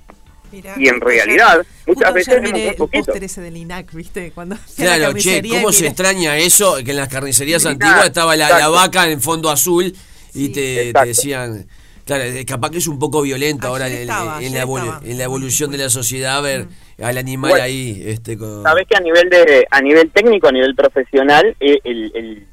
y 0.53 0.89
en 0.89 1.01
realidad, 1.01 1.65
muchas 1.87 2.13
veces 2.13 2.35
tenemos 2.35 2.61
muy 2.61 2.77
poquito. 2.77 3.15
ese 3.15 3.41
del 3.41 3.57
INAC, 3.57 3.93
¿viste? 3.93 4.33
Cuando 4.33 4.57
claro, 4.77 5.15
che, 5.15 5.43
¿cómo 5.49 5.73
se 5.73 5.87
extraña 5.87 6.37
eso? 6.37 6.77
Que 6.85 6.91
en 6.91 6.99
las 6.99 7.09
carnicerías 7.09 7.65
antiguas 7.67 8.07
estaba 8.07 8.37
la, 8.37 8.69
vaca 8.69 9.09
en 9.09 9.21
fondo 9.21 9.51
azul 9.51 9.95
y 10.35 10.49
te, 10.51 10.93
decían... 11.05 11.67
Claro, 12.05 12.25
capaz 12.49 12.71
que 12.71 12.79
es 12.79 12.89
un 12.89 12.99
poco 12.99 13.23
violento 13.23 13.69
ahora 13.69 13.87
en, 13.87 14.09
la, 14.09 14.39
en, 14.41 14.53
la, 14.53 15.25
evolución 15.25 15.71
de 15.71 15.79
la 15.79 15.89
sociedad 15.89 16.43
ver 16.43 16.65
mm. 16.65 16.69
Al 17.03 17.19
animal 17.19 17.61
ahí. 17.61 18.03
Este, 18.05 18.37
Sabes 18.37 18.87
que 18.89 18.97
a 18.97 19.01
nivel 19.01 19.29
de 19.29 19.67
a 19.71 19.81
nivel 19.81 20.11
técnico, 20.11 20.49
a 20.49 20.53
nivel 20.53 20.75
profesional, 20.75 21.57
eh, 21.61 21.79
el, 21.85 22.13
el, 22.15 22.47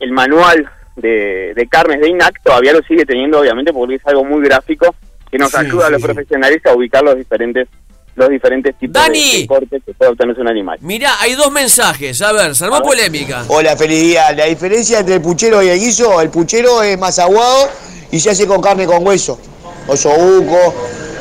el 0.00 0.12
manual 0.12 0.68
de, 0.96 1.68
carnes 1.70 2.00
de 2.00 2.08
INAC 2.08 2.42
todavía 2.42 2.72
lo 2.72 2.82
sigue 2.82 3.04
teniendo, 3.04 3.40
obviamente, 3.40 3.72
porque 3.72 3.96
es 3.96 4.06
algo 4.06 4.24
muy 4.24 4.42
gráfico 4.44 4.94
que 5.30 5.38
nos 5.38 5.54
ayuda 5.54 5.86
a 5.86 5.90
los 5.90 6.02
profesionales 6.02 6.60
a 6.66 6.74
ubicar 6.74 7.02
los 7.02 7.16
diferentes 7.16 7.68
los 8.14 8.28
diferentes 8.28 8.78
tipos 8.78 9.06
de, 9.06 9.46
cortes 9.46 9.82
que 9.86 9.94
puede 9.94 10.10
obtenerse 10.10 10.42
un 10.42 10.48
animal. 10.48 10.78
Mira, 10.82 11.18
hay 11.18 11.32
dos 11.32 11.50
mensajes. 11.50 12.20
A 12.20 12.32
ver, 12.32 12.54
se 12.54 12.66
armó 12.66 12.82
polémica. 12.82 13.42
Hola, 13.48 13.74
feliz 13.74 14.02
día. 14.02 14.30
La 14.32 14.44
diferencia 14.44 14.98
entre 14.98 15.14
el 15.14 15.22
puchero 15.22 15.62
y 15.62 15.70
el 15.70 15.78
guiso, 15.78 16.20
el 16.20 16.28
puchero 16.28 16.82
es 16.82 16.98
más 16.98 17.18
aguado 17.18 17.70
y 18.10 18.20
se 18.20 18.28
hace 18.28 18.46
con 18.46 18.60
carne 18.60 18.84
con 18.84 19.06
hueso. 19.06 19.40
Osobuco, 19.86 20.74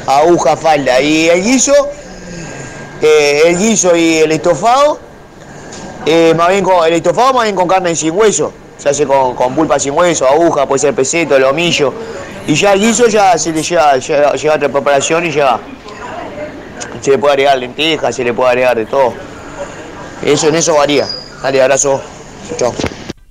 aguja, 0.05 0.57
falda. 0.57 0.99
Y 0.99 1.29
el 1.29 1.41
guiso, 1.41 1.73
eh, 3.01 3.43
el 3.45 3.57
guiso 3.57 3.95
y 3.95 4.17
el 4.17 4.31
estofado, 4.31 4.99
eh, 6.05 6.33
más 6.35 6.49
bien 6.49 6.63
con, 6.63 6.85
el 6.85 6.93
estofado 6.93 7.33
más 7.33 7.43
bien 7.43 7.55
con 7.55 7.67
carne 7.67 7.95
sin 7.95 8.11
hueso 8.11 8.53
se 8.81 8.89
hace 8.89 9.05
con, 9.05 9.53
pulpa 9.53 9.77
sin 9.77 9.93
hueso, 9.93 10.27
aguja, 10.27 10.67
puede 10.67 10.79
ser 10.79 10.95
peseto, 10.95 11.37
lomillo. 11.37 11.93
Y 12.47 12.55
ya 12.55 12.73
el 12.73 12.79
guiso 12.79 13.07
ya 13.07 13.37
se 13.37 13.51
le 13.53 13.61
lleva, 13.61 13.95
lleva, 13.97 14.31
otra 14.31 14.69
preparación 14.69 15.23
y 15.27 15.31
ya 15.31 15.59
se 16.99 17.11
le 17.11 17.19
puede 17.19 17.33
agregar 17.33 17.59
lentejas, 17.59 18.15
se 18.15 18.23
le 18.23 18.33
puede 18.33 18.49
agregar 18.49 18.75
de 18.75 18.85
todo. 18.87 19.13
Eso 20.23 20.47
en 20.47 20.55
eso 20.55 20.73
varía. 20.73 21.07
Dale, 21.43 21.61
abrazo. 21.61 22.01
Chao. 22.57 22.73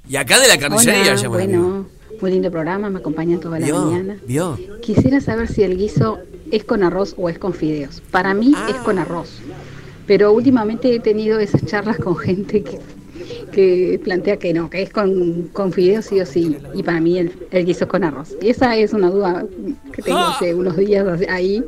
Y 0.08 0.14
acá 0.14 0.38
de 0.38 0.46
la 0.46 0.56
carnicería 0.56 1.14
Hola, 1.14 1.28
Bueno, 1.28 1.86
muy 2.20 2.30
lindo 2.30 2.50
programa, 2.52 2.88
me 2.88 3.00
acompaña 3.00 3.40
toda 3.40 3.58
la 3.58 3.66
mañana. 3.66 4.18
Quisiera 4.80 5.20
saber 5.20 5.48
si 5.48 5.64
el 5.64 5.76
guiso 5.76 6.20
es 6.50 6.64
con 6.64 6.82
arroz 6.82 7.14
o 7.16 7.28
es 7.28 7.38
con 7.38 7.54
fideos. 7.54 8.00
Para 8.10 8.34
mí 8.34 8.54
es 8.68 8.76
con 8.76 8.98
arroz. 8.98 9.40
Pero 10.06 10.32
últimamente 10.32 10.94
he 10.94 11.00
tenido 11.00 11.38
esas 11.38 11.64
charlas 11.66 11.98
con 11.98 12.16
gente 12.16 12.62
que 12.62 12.78
que 13.52 14.00
plantea 14.02 14.38
que 14.38 14.52
no, 14.52 14.70
que 14.70 14.82
es 14.82 14.90
con, 14.90 15.48
con 15.52 15.72
fideos 15.72 16.06
sí 16.06 16.20
o 16.20 16.26
sí, 16.26 16.58
y 16.74 16.82
para 16.82 17.00
mí 17.00 17.18
el, 17.18 17.48
el 17.50 17.64
guiso 17.64 17.84
es 17.84 17.90
con 17.90 18.04
arroz. 18.04 18.34
Y 18.40 18.50
esa 18.50 18.76
es 18.76 18.92
una 18.92 19.10
duda 19.10 19.44
que 19.92 20.02
tengo 20.02 20.18
hace 20.18 20.54
unos 20.54 20.76
días 20.76 21.06
ahí, 21.28 21.64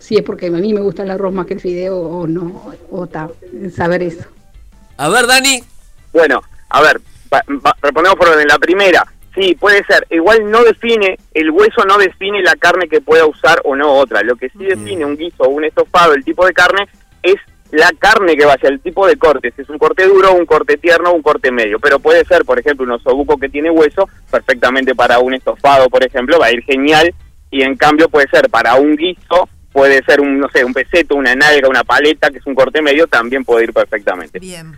si 0.00 0.16
es 0.16 0.22
porque 0.22 0.46
a 0.46 0.50
mí 0.50 0.72
me 0.72 0.80
gusta 0.80 1.02
el 1.02 1.10
arroz 1.10 1.32
más 1.32 1.46
que 1.46 1.54
el 1.54 1.60
fideo 1.60 1.98
o 1.98 2.26
no, 2.26 2.72
o 2.90 3.06
ta, 3.06 3.30
saber 3.74 4.02
eso. 4.02 4.24
A 4.96 5.08
ver, 5.08 5.26
Dani. 5.26 5.62
Bueno, 6.12 6.42
a 6.68 6.82
ver, 6.82 7.00
respondemos 7.82 8.16
por 8.16 8.46
la 8.46 8.58
primera. 8.58 9.04
Sí, 9.34 9.56
puede 9.58 9.84
ser. 9.84 10.06
Igual 10.10 10.50
no 10.50 10.62
define, 10.62 11.18
el 11.32 11.50
hueso 11.50 11.84
no 11.86 11.98
define 11.98 12.42
la 12.42 12.54
carne 12.54 12.88
que 12.88 13.00
pueda 13.00 13.26
usar 13.26 13.60
o 13.64 13.74
no 13.74 13.92
otra. 13.94 14.22
Lo 14.22 14.36
que 14.36 14.48
sí 14.50 14.64
define 14.64 15.04
un 15.04 15.16
guiso 15.16 15.42
o 15.42 15.48
un 15.48 15.64
estofado, 15.64 16.14
el 16.14 16.24
tipo 16.24 16.46
de 16.46 16.52
carne, 16.52 16.86
es 17.22 17.36
la 17.72 17.90
carne 17.98 18.36
que 18.36 18.44
vaya, 18.44 18.68
el 18.68 18.80
tipo 18.80 19.06
de 19.06 19.16
corte, 19.16 19.52
si 19.56 19.62
es 19.62 19.68
un 19.68 19.78
corte 19.78 20.06
duro, 20.06 20.32
un 20.34 20.46
corte 20.46 20.76
tierno, 20.76 21.12
un 21.12 21.22
corte 21.22 21.50
medio, 21.50 21.80
pero 21.80 21.98
puede 21.98 22.24
ser, 22.24 22.44
por 22.44 22.58
ejemplo, 22.58 22.84
un 22.84 22.92
osobuco 22.92 23.36
que 23.36 23.48
tiene 23.48 23.68
hueso, 23.68 24.08
perfectamente 24.30 24.94
para 24.94 25.18
un 25.18 25.34
estofado, 25.34 25.88
por 25.88 26.04
ejemplo, 26.04 26.38
va 26.38 26.46
a 26.46 26.52
ir 26.52 26.62
genial, 26.62 27.12
y 27.50 27.62
en 27.62 27.76
cambio 27.76 28.08
puede 28.08 28.28
ser 28.28 28.48
para 28.48 28.76
un 28.76 28.94
guiso, 28.94 29.48
puede 29.72 30.04
ser 30.04 30.20
un, 30.20 30.38
no 30.38 30.48
sé, 30.50 30.64
un 30.64 30.72
peseto, 30.72 31.16
una 31.16 31.34
nalga, 31.34 31.68
una 31.68 31.82
paleta, 31.82 32.30
que 32.30 32.38
es 32.38 32.46
un 32.46 32.54
corte 32.54 32.80
medio, 32.80 33.08
también 33.08 33.44
puede 33.44 33.64
ir 33.64 33.72
perfectamente. 33.72 34.38
Bien. 34.38 34.72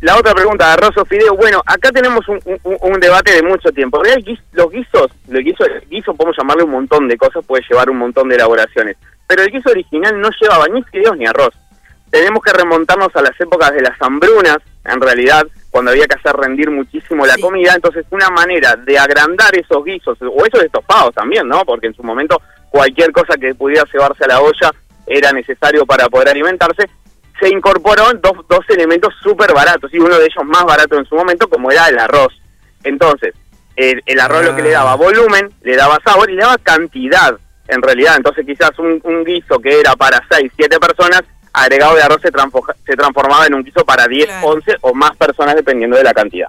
La 0.00 0.16
otra 0.16 0.34
pregunta, 0.34 0.72
arroz 0.72 0.96
o 0.96 1.04
fideo, 1.04 1.34
bueno, 1.34 1.62
acá 1.64 1.90
tenemos 1.90 2.28
un, 2.28 2.40
un, 2.64 3.00
debate 3.00 3.32
de 3.32 3.42
mucho 3.42 3.70
tiempo. 3.72 4.02
Los 4.52 4.70
guisos, 4.70 5.10
los 5.28 5.42
guisos, 5.42 5.66
el 5.68 5.88
guiso 5.88 6.14
podemos 6.14 6.36
llamarle 6.36 6.64
un 6.64 6.72
montón 6.72 7.08
de 7.08 7.16
cosas, 7.16 7.44
puede 7.46 7.64
llevar 7.70 7.88
un 7.88 7.98
montón 7.98 8.28
de 8.28 8.34
elaboraciones, 8.34 8.96
pero 9.26 9.42
el 9.42 9.50
guiso 9.50 9.70
original 9.70 10.20
no 10.20 10.28
llevaba 10.40 10.68
ni 10.68 10.82
fideos 10.82 11.16
ni 11.16 11.26
arroz. 11.26 11.54
Tenemos 12.10 12.42
que 12.42 12.52
remontarnos 12.52 13.08
a 13.14 13.22
las 13.22 13.40
épocas 13.40 13.72
de 13.72 13.80
las 13.80 13.96
hambrunas, 14.02 14.58
en 14.84 15.00
realidad, 15.00 15.46
cuando 15.70 15.92
había 15.92 16.06
que 16.06 16.16
hacer 16.18 16.36
rendir 16.36 16.70
muchísimo 16.70 17.24
la 17.24 17.38
comida, 17.38 17.72
entonces 17.74 18.04
una 18.10 18.28
manera 18.28 18.76
de 18.76 18.98
agrandar 18.98 19.56
esos 19.56 19.82
guisos, 19.82 20.18
o 20.20 20.44
esos 20.44 20.62
estofados 20.62 21.14
también, 21.14 21.48
¿no? 21.48 21.64
Porque 21.64 21.86
en 21.86 21.94
su 21.94 22.02
momento 22.02 22.42
cualquier 22.68 23.12
cosa 23.12 23.38
que 23.40 23.54
pudiera 23.54 23.84
llevarse 23.90 24.24
a 24.24 24.28
la 24.28 24.40
olla 24.40 24.70
era 25.06 25.32
necesario 25.32 25.86
para 25.86 26.08
poder 26.08 26.28
alimentarse, 26.28 26.84
se 27.40 27.48
incorporó 27.48 28.04
dos, 28.20 28.46
dos 28.48 28.60
elementos 28.68 29.14
súper 29.22 29.52
baratos, 29.52 29.92
y 29.92 29.98
uno 29.98 30.18
de 30.18 30.24
ellos 30.24 30.44
más 30.44 30.64
barato 30.64 30.98
en 30.98 31.04
su 31.04 31.14
momento, 31.14 31.48
como 31.48 31.70
era 31.70 31.88
el 31.88 31.98
arroz. 31.98 32.32
Entonces, 32.84 33.34
el, 33.76 34.20
arroz 34.20 34.44
lo 34.44 34.56
que 34.56 34.62
le 34.62 34.70
daba 34.70 34.94
volumen, 34.94 35.50
le 35.62 35.76
daba 35.76 35.98
sabor 36.04 36.30
y 36.30 36.34
le 36.34 36.42
daba 36.42 36.58
cantidad, 36.58 37.38
en 37.68 37.82
realidad. 37.82 38.16
Entonces 38.16 38.44
quizás 38.44 38.70
un, 38.78 39.00
un 39.04 39.24
guiso 39.24 39.58
que 39.58 39.80
era 39.80 39.94
para 39.96 40.20
6, 40.30 40.52
7 40.56 40.78
personas, 40.78 41.22
agregado 41.52 41.96
de 41.96 42.02
arroz 42.02 42.20
se, 42.22 42.30
se 42.86 42.96
transformaba 42.96 43.46
en 43.46 43.54
un 43.54 43.62
guiso 43.62 43.84
para 43.84 44.06
10, 44.06 44.28
11 44.42 44.76
o 44.82 44.94
más 44.94 45.16
personas 45.16 45.54
dependiendo 45.54 45.96
de 45.96 46.04
la 46.04 46.14
cantidad. 46.14 46.48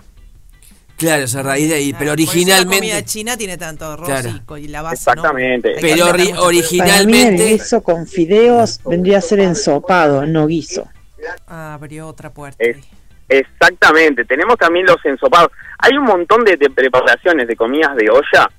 Claro, 0.97 1.23
esa 1.23 1.41
raíz 1.41 1.69
de 1.69 1.75
ahí, 1.75 1.93
pero 1.97 2.11
originalmente... 2.11 2.75
la 2.75 2.79
comida 2.79 3.05
china 3.05 3.37
tiene 3.37 3.57
tanto 3.57 3.85
arroz 3.85 4.09
y, 4.57 4.67
la 4.67 4.81
base 4.81 4.95
Exactamente. 4.95 5.75
Pero 5.81 6.05
originalmente... 6.41 7.51
el 7.51 7.59
guiso 7.59 7.81
con 7.81 8.07
fideos 8.07 8.79
vendría 8.85 9.17
a 9.17 9.21
ser 9.21 9.39
ensopado, 9.39 10.25
no 10.25 10.47
guiso. 10.47 10.87
Ah, 11.47 11.73
abrió 11.73 12.07
otra 12.07 12.31
puerta. 12.31 12.63
exactamente, 13.27 14.25
tenemos 14.25 14.57
también 14.57 14.85
los 14.85 15.03
ensopados. 15.05 15.51
Hay 15.79 15.97
un 15.97 16.05
montón 16.05 16.43
de 16.43 16.57
preparaciones 16.57 17.47
de 17.47 17.55
comidas 17.55 17.95
de 17.95 18.09
olla 18.09 18.49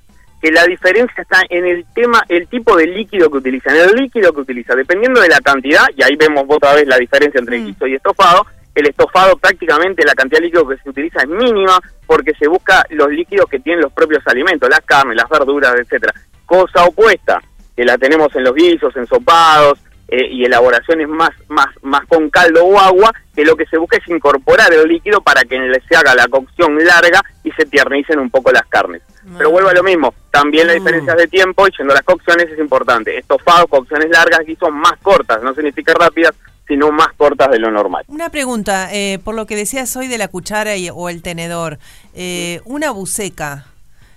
que 0.45 0.51
la 0.51 0.63
diferencia 0.65 1.23
está 1.23 1.41
en 1.49 1.65
el 1.65 1.85
tema, 1.95 2.23
el 2.29 2.47
tipo 2.47 2.75
de 2.75 2.85
líquido 2.85 3.31
que 3.31 3.37
utiliza, 3.37 3.71
en 3.71 3.89
el 3.89 3.95
líquido 3.95 4.31
que 4.31 4.41
utiliza, 4.41 4.75
dependiendo 4.75 5.19
de 5.19 5.29
la 5.29 5.39
cantidad, 5.39 5.85
y 5.97 6.03
ahí 6.03 6.15
vemos 6.15 6.45
otra 6.47 6.75
vez 6.75 6.87
la 6.87 6.97
diferencia 6.97 7.39
entre 7.39 7.59
mm. 7.59 7.65
guiso 7.65 7.87
y 7.87 7.95
estofado, 7.95 8.45
el 8.75 8.87
estofado 8.87 9.37
prácticamente 9.37 10.05
la 10.05 10.13
cantidad 10.13 10.39
de 10.39 10.47
líquido 10.47 10.67
que 10.67 10.77
se 10.77 10.89
utiliza 10.89 11.21
es 11.21 11.29
mínima 11.29 11.79
porque 12.05 12.33
se 12.35 12.47
busca 12.47 12.85
los 12.89 13.09
líquidos 13.09 13.47
que 13.49 13.59
tienen 13.59 13.81
los 13.81 13.93
propios 13.93 14.21
alimentos, 14.27 14.69
las 14.69 14.81
carnes, 14.81 15.15
las 15.15 15.29
verduras, 15.29 15.73
etcétera. 15.79 16.13
Cosa 16.45 16.83
opuesta, 16.83 17.41
que 17.75 17.85
la 17.85 17.97
tenemos 17.97 18.35
en 18.35 18.43
los 18.43 18.53
guisos, 18.53 18.95
en 18.95 19.07
sopados 19.07 19.79
eh, 20.07 20.27
y 20.29 20.45
elaboraciones 20.45 21.07
más, 21.07 21.31
más, 21.47 21.67
más 21.81 22.05
con 22.05 22.29
caldo 22.29 22.63
o 22.63 22.77
agua, 22.77 23.11
que 23.33 23.43
lo 23.43 23.55
que 23.55 23.65
se 23.65 23.77
busca 23.77 23.97
es 23.97 24.07
incorporar 24.07 24.71
el 24.73 24.87
líquido 24.87 25.21
para 25.21 25.41
que 25.43 25.57
se 25.89 25.95
haga 25.95 26.13
la 26.13 26.27
cocción 26.27 26.77
larga 26.83 27.23
y 27.43 27.51
se 27.51 27.65
tiernicen 27.65 28.19
un 28.19 28.29
poco 28.29 28.51
las 28.51 28.65
carnes. 28.67 29.01
Pero 29.37 29.49
vuelvo 29.49 29.69
a 29.69 29.73
lo 29.73 29.81
mismo, 29.81 30.13
también 30.29 30.67
las 30.67 30.75
mm. 30.75 30.79
diferencias 30.79 31.17
de 31.17 31.27
tiempo 31.27 31.67
y 31.67 31.71
yendo 31.75 31.93
a 31.93 31.95
las 31.95 32.05
cocciones 32.05 32.47
es 32.51 32.59
importante. 32.59 33.17
Estofado, 33.17 33.65
cocciones 33.67 34.09
largas 34.09 34.41
son 34.59 34.75
más 34.75 34.93
cortas, 35.01 35.41
no 35.41 35.53
significa 35.55 35.93
rápidas, 35.93 36.35
sino 36.67 36.91
más 36.91 37.09
cortas 37.17 37.49
de 37.49 37.59
lo 37.59 37.71
normal. 37.71 38.03
Una 38.07 38.29
pregunta, 38.29 38.89
eh, 38.93 39.19
por 39.23 39.35
lo 39.35 39.45
que 39.45 39.55
decías 39.55 39.95
hoy 39.95 40.07
de 40.07 40.17
la 40.17 40.27
cuchara 40.27 40.75
y, 40.75 40.89
o 40.89 41.09
el 41.09 41.21
tenedor, 41.21 41.77
eh, 42.13 42.61
¿una 42.65 42.91
buceca 42.91 43.65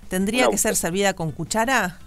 tendría 0.09 0.49
que 0.49 0.59
ser 0.59 0.77
servida 0.77 1.15
con 1.15 1.33
cuchara? 1.33 1.99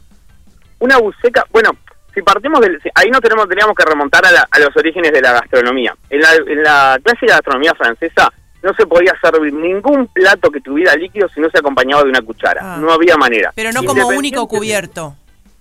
Una 0.80 0.98
buceca, 0.98 1.46
bueno, 1.52 1.72
si 2.14 2.22
partimos 2.22 2.60
del... 2.60 2.80
Ahí 2.96 3.10
no 3.12 3.22
tenemos, 3.22 3.48
teníamos 3.48 3.76
que 3.76 3.86
remontar 3.86 4.24
a, 4.26 4.60
los 4.60 4.76
orígenes 4.76 5.12
de 5.12 5.22
la 5.22 5.34
gastronomía. 5.34 5.96
En 6.10 6.22
la, 6.22 6.34
en 6.34 6.64
la 6.64 7.00
clase 7.04 7.26
de 7.26 7.34
gastronomía 7.34 7.74
francesa 7.76 8.32
no 8.64 8.74
se 8.74 8.86
podía 8.86 9.14
servir 9.22 9.54
ningún 9.54 10.08
plato 10.08 10.52
que 10.52 10.62
tuviera 10.62 10.96
líquido 10.96 11.28
si 11.30 11.40
no 11.40 11.50
se 11.50 11.60
acompañaba 11.60 12.04
de 12.04 12.10
una 12.10 12.22
cuchara. 12.22 12.62
Ah. 12.64 12.78
No 12.80 12.92
había 12.92 13.18
manera. 13.18 13.52
Pero 13.56 13.72
no 13.72 13.84
como 13.84 14.08
único 14.08 14.48
cubierto. 14.48 15.16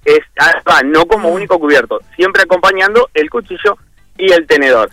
Es, 0.04 0.20
ah, 0.38 0.80
no 0.84 1.06
como 1.06 1.28
ah. 1.28 1.32
único 1.32 1.58
cubierto, 1.58 2.00
siempre 2.16 2.42
acompañando 2.42 3.08
el 3.14 3.28
cuchillo 3.30 3.76
y 4.20 4.32
el 4.32 4.46
tenedor. 4.46 4.90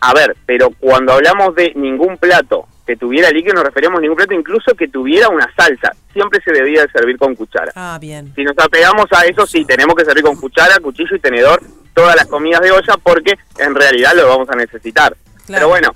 A 0.00 0.14
ver, 0.14 0.36
pero 0.46 0.70
cuando 0.78 1.12
hablamos 1.12 1.54
de 1.54 1.72
ningún 1.74 2.16
plato 2.18 2.66
que 2.86 2.96
tuviera 2.96 3.30
líquido, 3.30 3.54
nos 3.54 3.64
referimos 3.64 3.98
a 3.98 4.00
ningún 4.00 4.16
plato, 4.16 4.32
incluso 4.32 4.74
que 4.74 4.88
tuviera 4.88 5.28
una 5.28 5.52
salsa. 5.54 5.92
Siempre 6.12 6.40
se 6.42 6.52
debía 6.52 6.82
de 6.82 6.90
servir 6.90 7.18
con 7.18 7.34
cuchara. 7.34 7.72
Ah, 7.74 7.98
bien. 8.00 8.32
Si 8.34 8.44
nos 8.44 8.58
apegamos 8.58 9.06
a 9.12 9.26
eso, 9.26 9.46
sí, 9.46 9.64
tenemos 9.64 9.94
que 9.94 10.04
servir 10.04 10.22
con 10.22 10.36
cuchara, 10.36 10.78
cuchillo 10.80 11.16
y 11.16 11.20
tenedor 11.20 11.60
todas 11.92 12.14
las 12.14 12.26
comidas 12.26 12.60
de 12.60 12.70
olla 12.70 12.94
porque 13.02 13.34
en 13.58 13.74
realidad 13.74 14.12
lo 14.14 14.28
vamos 14.28 14.48
a 14.50 14.54
necesitar. 14.54 15.16
Pero 15.48 15.68
bueno, 15.68 15.90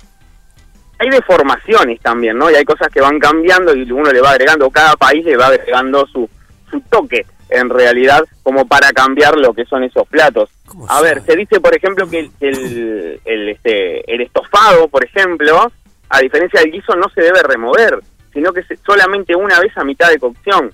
hay 0.99 1.09
deformaciones 1.09 2.01
también, 2.01 2.37
¿no? 2.37 2.51
Y 2.51 2.55
hay 2.55 2.65
cosas 2.65 2.89
que 2.89 2.99
van 2.99 3.19
cambiando 3.19 3.73
y 3.73 3.89
uno 3.89 4.11
le 4.11 4.19
va 4.19 4.31
agregando, 4.31 4.69
cada 4.69 4.95
país 4.97 5.23
le 5.23 5.37
va 5.37 5.47
agregando 5.47 6.05
su, 6.07 6.29
su 6.69 6.81
toque 6.81 7.25
en 7.53 7.69
realidad 7.69 8.23
como 8.41 8.65
para 8.65 8.91
cambiar 8.91 9.37
lo 9.37 9.53
que 9.53 9.65
son 9.65 9.83
esos 9.83 10.07
platos. 10.07 10.49
A 10.87 11.01
ver, 11.01 11.21
se 11.21 11.35
dice, 11.35 11.59
por 11.59 11.75
ejemplo, 11.75 12.09
que 12.09 12.31
el, 12.39 13.19
el, 13.23 13.49
este, 13.49 14.11
el 14.11 14.21
estofado, 14.21 14.87
por 14.87 15.05
ejemplo, 15.05 15.71
a 16.09 16.19
diferencia 16.19 16.61
del 16.61 16.71
guiso, 16.71 16.95
no 16.95 17.09
se 17.13 17.21
debe 17.21 17.43
remover, 17.43 17.99
sino 18.33 18.51
que 18.51 18.63
solamente 18.85 19.35
una 19.35 19.59
vez 19.59 19.71
a 19.77 19.83
mitad 19.83 20.09
de 20.09 20.19
cocción. 20.19 20.73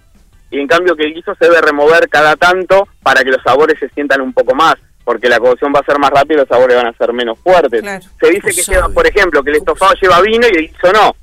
Y 0.52 0.60
en 0.60 0.68
cambio 0.68 0.96
que 0.96 1.04
el 1.04 1.14
guiso 1.14 1.36
se 1.36 1.46
debe 1.46 1.62
remover 1.62 2.08
cada 2.10 2.36
tanto 2.36 2.88
para 3.04 3.24
que 3.24 3.30
los 3.30 3.44
sabores 3.44 3.78
se 3.78 3.90
sientan 3.90 4.22
un 4.22 4.34
poco 4.34 4.56
más, 4.56 4.76
porque 5.04 5.30
la 5.30 5.40
cocción 5.40 5.74
va 5.76 5.82
a 5.82 5.86
ser 5.86 6.00
más 6.00 6.12
rápida 6.12 6.36
y 6.36 6.38
los 6.38 6.48
sabores 6.48 6.78
van 6.78 6.88
a 6.88 6.94
ser 6.94 7.14
menos 7.14 7.38
fuertes. 7.40 7.84
Se 8.20 8.30
dice 8.30 8.52
que 8.56 8.72
lleva, 8.72 8.90
por 8.90 9.06
ejemplo, 9.06 9.44
que 9.44 9.52
el 9.52 9.58
estofado 9.58 9.94
lleva 10.02 10.22
vino 10.22 10.48
y 10.48 10.58
el 10.58 10.68
guiso 10.70 10.92
no 10.94 11.14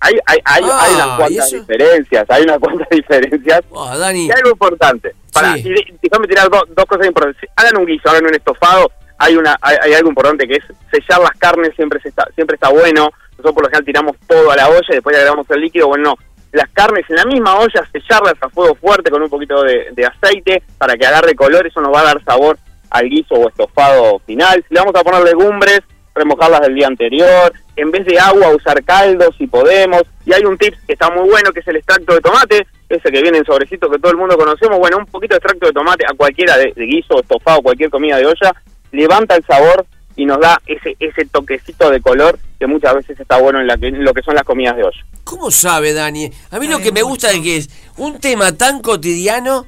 hay, 0.00 0.14
hay, 0.26 0.38
hay, 0.44 0.64
hay 0.64 0.94
unas 0.94 1.08
ah, 1.08 1.16
cuantas 1.18 1.50
diferencias, 1.50 2.24
hay 2.28 2.42
unas 2.42 2.58
cuantas 2.58 2.88
diferencias. 2.90 3.60
Oh, 3.70 3.98
Dani. 3.98 4.26
Y 4.26 4.30
algo 4.30 4.50
importante. 4.50 5.14
Para, 5.32 5.58
y, 5.58 5.74
déjame 6.02 6.26
tirar 6.28 6.48
dos 6.50 6.86
cosas 6.86 7.06
importantes. 7.06 7.50
Hagan 7.56 7.78
un 7.78 7.86
guiso, 7.86 8.08
hagan 8.10 8.26
un 8.26 8.34
estofado. 8.34 8.90
Hay 9.18 9.36
una 9.36 9.56
hay, 9.60 9.92
algo 9.94 10.08
importante 10.08 10.46
que 10.46 10.56
es 10.56 10.64
sellar 10.90 11.20
las 11.20 11.38
carnes, 11.38 11.70
siempre 11.76 12.00
está 12.04 12.26
siempre 12.34 12.56
está 12.56 12.68
bueno. 12.70 13.08
Nosotros 13.30 13.54
por 13.54 13.62
lo 13.62 13.68
general 13.68 13.84
tiramos 13.84 14.16
todo 14.26 14.50
a 14.50 14.56
la 14.56 14.68
olla 14.68 14.86
y 14.88 14.94
después 14.94 15.14
le 15.14 15.22
agregamos 15.22 15.48
el 15.50 15.60
líquido. 15.60 15.88
Bueno, 15.88 16.10
no. 16.10 16.16
Las 16.52 16.68
carnes 16.70 17.04
en 17.08 17.16
la 17.16 17.24
misma 17.24 17.56
olla, 17.56 17.88
sellarlas 17.90 18.34
a 18.40 18.48
fuego 18.48 18.74
fuerte 18.76 19.10
con 19.10 19.22
un 19.22 19.30
poquito 19.30 19.62
de, 19.62 19.88
de 19.92 20.06
aceite 20.06 20.62
para 20.78 20.96
que 20.96 21.06
agarre 21.06 21.34
color. 21.34 21.66
Eso 21.66 21.80
nos 21.80 21.92
va 21.92 22.00
a 22.00 22.04
dar 22.04 22.24
sabor 22.24 22.58
al 22.90 23.08
guiso 23.08 23.34
o 23.34 23.48
estofado 23.48 24.20
final. 24.20 24.64
Si 24.68 24.74
le 24.74 24.80
vamos 24.80 24.94
a 24.94 25.02
poner 25.02 25.22
legumbres, 25.22 25.80
remojarlas 26.14 26.60
del 26.60 26.74
día 26.74 26.86
anterior, 26.86 27.52
en 27.76 27.90
vez 27.90 28.04
de 28.06 28.18
agua 28.18 28.54
usar 28.54 28.82
caldo 28.84 29.32
si 29.36 29.46
podemos, 29.46 30.02
y 30.24 30.32
hay 30.32 30.44
un 30.44 30.56
tip 30.58 30.74
que 30.86 30.92
está 30.92 31.10
muy 31.10 31.28
bueno 31.28 31.52
que 31.52 31.60
es 31.60 31.68
el 31.68 31.76
extracto 31.76 32.14
de 32.14 32.20
tomate, 32.20 32.66
ese 32.88 33.10
que 33.10 33.22
viene 33.22 33.38
en 33.38 33.44
sobrecito 33.44 33.90
que 33.90 33.98
todo 33.98 34.12
el 34.12 34.18
mundo 34.18 34.36
conocemos, 34.36 34.78
bueno, 34.78 34.98
un 34.98 35.06
poquito 35.06 35.34
de 35.34 35.38
extracto 35.38 35.66
de 35.66 35.72
tomate 35.72 36.04
a 36.06 36.14
cualquiera 36.14 36.56
de, 36.56 36.72
guiso, 36.76 37.20
estofado, 37.20 37.62
cualquier 37.62 37.90
comida 37.90 38.18
de 38.18 38.26
olla, 38.26 38.54
levanta 38.92 39.36
el 39.36 39.44
sabor 39.44 39.86
y 40.16 40.26
nos 40.26 40.38
da 40.38 40.60
ese 40.66 40.96
ese 41.00 41.24
toquecito 41.26 41.90
de 41.90 42.00
color 42.00 42.38
que 42.60 42.68
muchas 42.68 42.94
veces 42.94 43.18
está 43.18 43.38
bueno 43.38 43.60
en, 43.60 43.66
la 43.66 43.74
en 43.74 44.04
lo 44.04 44.14
que 44.14 44.22
son 44.22 44.36
las 44.36 44.44
comidas 44.44 44.76
de 44.76 44.84
olla. 44.84 45.04
¿Cómo 45.24 45.50
sabe, 45.50 45.92
Dani? 45.92 46.30
A 46.50 46.60
mí 46.60 46.68
lo 46.68 46.78
que 46.78 46.92
me 46.92 47.02
gusta 47.02 47.32
es 47.32 47.40
que 47.40 47.56
es 47.56 47.70
un 47.96 48.20
tema 48.20 48.56
tan 48.56 48.80
cotidiano 48.80 49.66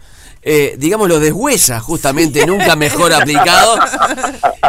eh, 0.48 0.76
digamos, 0.78 1.09
lo 1.09 1.18
deshuesa, 1.18 1.80
justamente, 1.80 2.46
nunca 2.46 2.76
mejor 2.76 3.12
aplicado. 3.12 3.76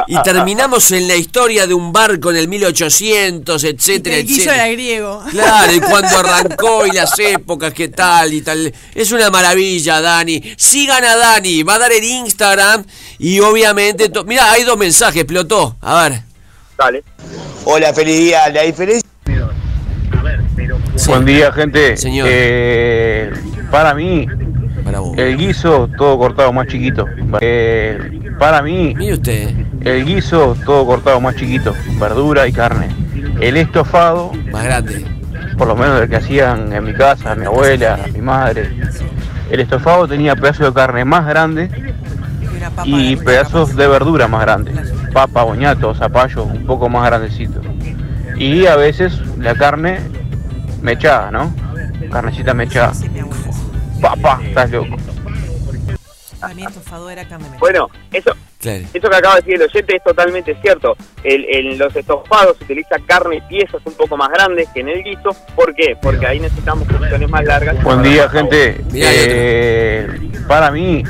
Y 0.08 0.20
terminamos 0.24 0.90
en 0.90 1.08
la 1.08 1.16
historia 1.16 1.68
de 1.68 1.76
un 1.76 1.94
barco 1.94 2.32
en 2.32 2.38
el 2.38 2.48
1800, 2.48 3.64
etcétera, 3.64 4.16
el 4.16 4.28
etcétera. 4.28 4.56
era 4.56 4.68
griego. 4.70 5.24
Claro, 5.30 5.72
y 5.72 5.80
cuando 5.80 6.18
arrancó 6.18 6.88
y 6.88 6.92
las 6.94 7.12
épocas, 7.20 7.74
qué 7.74 7.90
tal 7.90 8.34
y 8.34 8.42
tal. 8.42 8.74
Es 8.96 9.12
una 9.12 9.30
maravilla, 9.30 10.02
Dani. 10.02 10.42
Sigan 10.58 11.04
a 11.04 11.16
Dani, 11.16 11.62
va 11.62 11.76
a 11.76 11.80
dar 11.80 11.92
el 11.92 12.04
Instagram 12.04 12.84
y 13.20 13.40
obviamente. 13.40 14.12
Mira, 14.26 14.52
hay 14.52 14.64
dos 14.64 14.80
mensajes, 14.80 15.22
explotó. 15.22 15.76
A 15.82 16.10
ver. 16.10 16.22
Dale. 16.76 17.04
Hola, 17.66 17.94
feliz 17.94 18.18
día. 18.18 18.50
La 18.50 18.64
diferencia. 18.64 19.08
Buen 21.06 21.24
día, 21.24 21.52
gente. 21.54 21.96
Señor. 21.98 22.28
Eh, 22.28 23.32
para 23.70 23.94
mí, 23.94 24.26
el 25.18 25.36
guiso, 25.36 25.90
todo 25.98 26.18
cortado 26.18 26.54
más 26.54 26.68
chiquito. 26.68 27.06
Eh, 27.42 27.98
para 28.40 28.62
mí, 28.62 28.96
usted. 29.12 29.54
el 29.82 30.06
guiso, 30.06 30.56
todo 30.64 30.86
cortado 30.86 31.20
más 31.20 31.36
chiquito. 31.36 31.74
Verdura 32.00 32.48
y 32.48 32.54
carne. 32.54 32.90
El 33.42 33.58
estofado, 33.58 34.32
más 34.52 34.64
grande. 34.64 35.06
Por 35.58 35.68
lo 35.68 35.76
menos 35.76 36.00
el 36.02 36.08
que 36.08 36.18
hacían 36.18 36.72
en 36.72 36.84
mi 36.84 36.94
casa, 36.94 37.34
mi 37.36 37.46
abuela, 37.46 38.00
mi 38.14 38.22
madre. 38.22 38.70
El 39.50 39.60
estofado 39.60 40.08
tenía 40.08 40.36
pedazos 40.36 40.68
de 40.68 40.74
carne 40.74 41.04
más 41.04 41.26
grandes 41.26 41.72
y 42.86 43.16
pedazos 43.16 43.76
de 43.76 43.88
verdura 43.88 44.28
más 44.28 44.42
grandes. 44.42 44.94
Papa, 45.14 45.44
boñato, 45.44 45.96
zapallo, 45.96 46.44
un 46.44 46.66
poco 46.68 46.90
más 46.90 47.06
grandecito. 47.08 47.60
Y 48.38 48.68
a 48.68 48.76
veces 48.76 49.20
la 49.40 49.56
carne 49.56 50.00
mechada, 50.84 51.32
¿no? 51.32 51.52
Carnecita 52.12 52.54
mechada. 52.54 52.94
Papá, 54.02 54.40
estás 54.44 54.72
loco. 54.72 54.96
Bueno, 57.60 57.90
eso, 58.12 58.32
eso 58.62 59.10
que 59.10 59.16
acaba 59.16 59.36
de 59.36 59.42
decir 59.42 59.56
el 59.56 59.62
oyente 59.64 59.96
es 59.96 60.04
totalmente 60.04 60.56
cierto. 60.62 60.96
en 61.24 61.78
los 61.78 61.96
estofados 61.96 62.58
se 62.58 62.66
utiliza 62.66 62.96
carne 63.08 63.38
y 63.38 63.42
piezas 63.42 63.82
un 63.86 63.94
poco 63.94 64.18
más 64.18 64.30
grandes 64.30 64.70
que 64.70 64.82
en 64.82 64.90
el 64.90 65.04
guiso. 65.04 65.36
¿Por 65.56 65.74
qué? 65.74 65.98
Porque 66.02 66.28
ahí 66.28 66.40
necesitamos 66.40 66.88
porciones 66.88 67.30
más 67.30 67.44
largas. 67.44 67.82
Buen 67.84 68.04
día, 68.04 68.30
gente. 68.30 68.82
Eh, 68.94 70.08
para 70.48 70.70
mí, 70.70 71.04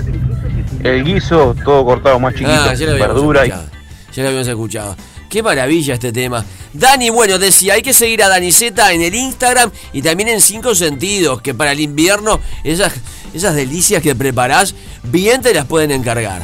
el 0.83 1.03
guiso 1.03 1.55
todo 1.63 1.83
cortado 1.83 2.19
más 2.19 2.33
chiquito, 2.33 2.51
ah, 2.53 2.73
verdura 2.97 3.45
y... 3.45 3.49
Ya 3.49 4.23
lo 4.23 4.29
habíamos 4.29 4.47
escuchado. 4.47 4.95
Qué 5.29 5.43
maravilla 5.43 5.95
este 5.95 6.13
tema. 6.13 6.45
Dani, 6.73 7.09
bueno, 7.09 7.37
decía, 7.37 7.73
hay 7.73 7.81
que 7.81 7.93
seguir 7.93 8.23
a 8.23 8.29
Daniceta 8.29 8.93
en 8.93 9.01
el 9.01 9.13
Instagram 9.13 9.71
y 9.91 10.01
también 10.01 10.29
en 10.29 10.39
Cinco 10.39 10.73
Sentidos, 10.73 11.41
que 11.41 11.53
para 11.53 11.73
el 11.73 11.81
invierno 11.81 12.39
esas, 12.63 12.93
esas 13.33 13.55
delicias 13.55 14.01
que 14.01 14.15
preparás, 14.15 14.73
bien 15.03 15.41
te 15.41 15.53
las 15.53 15.65
pueden 15.65 15.91
encargar. 15.91 16.43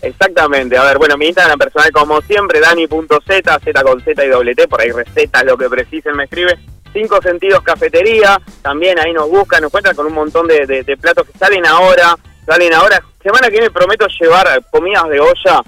Exactamente, 0.00 0.76
a 0.76 0.84
ver, 0.84 0.98
bueno, 0.98 1.16
mi 1.16 1.26
Instagram 1.26 1.58
personal 1.58 1.90
como 1.92 2.20
siempre, 2.22 2.60
dani.z, 2.60 3.60
z 3.64 3.82
con 3.82 4.02
z 4.02 4.24
y 4.24 4.28
doble 4.28 4.54
t, 4.54 4.68
por 4.68 4.80
ahí 4.80 4.90
recetas, 4.90 5.44
lo 5.44 5.56
que 5.56 5.68
precisen 5.68 6.16
me 6.16 6.24
escribe. 6.24 6.58
Cinco 6.92 7.20
Sentidos 7.20 7.62
Cafetería, 7.62 8.40
también 8.62 8.98
ahí 8.98 9.12
nos 9.12 9.28
buscan, 9.28 9.60
nos 9.60 9.68
encuentran 9.70 9.96
con 9.96 10.06
un 10.06 10.12
montón 10.12 10.46
de, 10.46 10.64
de 10.66 10.96
platos 10.96 11.26
que 11.26 11.36
salen 11.38 11.66
ahora, 11.66 12.16
salen 12.46 12.72
ahora. 12.72 13.02
Semana 13.22 13.48
que 13.48 13.52
viene 13.52 13.70
prometo 13.70 14.06
llevar 14.20 14.62
comidas 14.70 15.08
de 15.08 15.18
olla 15.18 15.62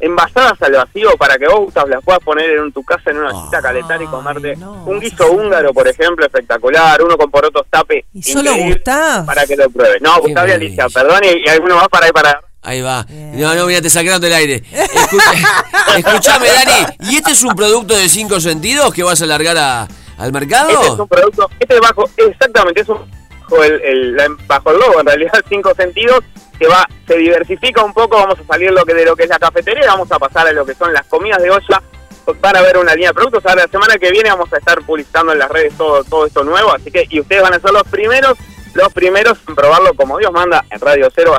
envasadas 0.00 0.60
al 0.62 0.72
vacío 0.72 1.10
para 1.18 1.36
que 1.36 1.46
vos 1.46 1.72
las 1.88 2.02
puedas 2.02 2.20
poner 2.20 2.50
en 2.50 2.72
tu 2.72 2.82
casa 2.82 3.10
en 3.10 3.18
una 3.18 3.44
cita 3.44 3.58
a 3.58 3.62
calentar 3.62 4.00
y 4.02 4.06
comerte 4.06 4.56
un 4.86 4.98
guiso 4.98 5.30
húngaro, 5.30 5.72
por 5.72 5.86
ejemplo, 5.86 6.24
espectacular, 6.24 7.02
uno 7.02 7.16
con 7.16 7.30
porotos 7.30 7.66
tape. 7.68 8.06
¿Y 8.14 8.22
solo 8.22 8.56
Gustavo? 8.56 9.26
Para 9.26 9.46
que 9.46 9.56
lo 9.56 9.68
pruebes. 9.70 10.00
No, 10.00 10.20
Gustavo 10.20 10.48
y 10.48 10.52
Alicia, 10.52 10.86
perdón, 10.88 11.20
y, 11.24 11.48
alguno 11.48 11.76
más 11.76 11.88
para 11.88 12.06
ahí 12.06 12.12
para... 12.12 12.40
Ahí 12.62 12.80
va. 12.82 13.06
No, 13.08 13.54
no, 13.54 13.66
mira, 13.66 13.80
te 13.80 13.88
sacaron 13.88 14.20
del 14.20 14.34
aire. 14.34 14.62
escuchame, 15.96 16.48
Dani, 16.48 17.10
¿y 17.10 17.16
este 17.16 17.32
es 17.32 17.42
un 17.42 17.54
producto 17.54 17.96
de 17.96 18.08
cinco 18.08 18.40
sentidos 18.40 18.92
que 18.92 19.02
vas 19.02 19.20
a 19.20 19.24
alargar 19.24 19.56
a, 19.56 19.88
al 20.18 20.32
mercado? 20.32 20.70
Este 20.70 20.86
es 20.86 20.98
un 20.98 21.08
producto, 21.08 21.50
este 21.58 21.74
es 21.74 21.80
bajo, 21.80 22.04
exactamente, 22.16 22.82
es 22.82 22.88
un 22.88 22.98
bajo 23.40 23.64
el, 23.64 23.80
el, 23.82 24.36
bajo 24.46 24.70
el 24.72 24.78
logo, 24.78 25.00
en 25.00 25.06
realidad, 25.06 25.42
cinco 25.48 25.74
sentidos, 25.74 26.22
que 26.60 26.68
va, 26.68 26.86
se 27.08 27.16
diversifica 27.16 27.82
un 27.82 27.94
poco, 27.94 28.18
vamos 28.18 28.38
a 28.38 28.44
salir 28.44 28.70
lo 28.70 28.84
que 28.84 28.92
de 28.92 29.06
lo 29.06 29.16
que 29.16 29.22
es 29.24 29.30
la 29.30 29.38
cafetería, 29.38 29.86
vamos 29.86 30.12
a 30.12 30.18
pasar 30.18 30.46
a 30.46 30.52
lo 30.52 30.66
que 30.66 30.74
son 30.74 30.92
las 30.92 31.06
comidas 31.06 31.42
de 31.42 31.50
olla, 31.50 31.82
van 32.38 32.56
a 32.56 32.60
ver 32.60 32.76
una 32.76 32.94
línea 32.94 33.08
de 33.08 33.14
productos. 33.14 33.46
Ahora, 33.46 33.62
la 33.62 33.68
semana 33.68 33.96
que 33.96 34.10
viene 34.10 34.28
vamos 34.28 34.52
a 34.52 34.58
estar 34.58 34.78
publicitando 34.82 35.32
en 35.32 35.38
las 35.38 35.50
redes 35.50 35.72
todo, 35.78 36.04
todo 36.04 36.26
esto 36.26 36.44
nuevo, 36.44 36.70
así 36.74 36.90
que, 36.90 37.06
y 37.08 37.18
ustedes 37.18 37.42
van 37.42 37.54
a 37.54 37.60
ser 37.60 37.72
los 37.72 37.84
primeros, 37.84 38.36
los 38.74 38.92
primeros 38.92 39.38
en 39.48 39.54
probarlo 39.54 39.94
como 39.94 40.18
Dios 40.18 40.30
manda 40.32 40.62
en 40.70 40.78
Radio 40.80 41.08
Cero 41.14 41.38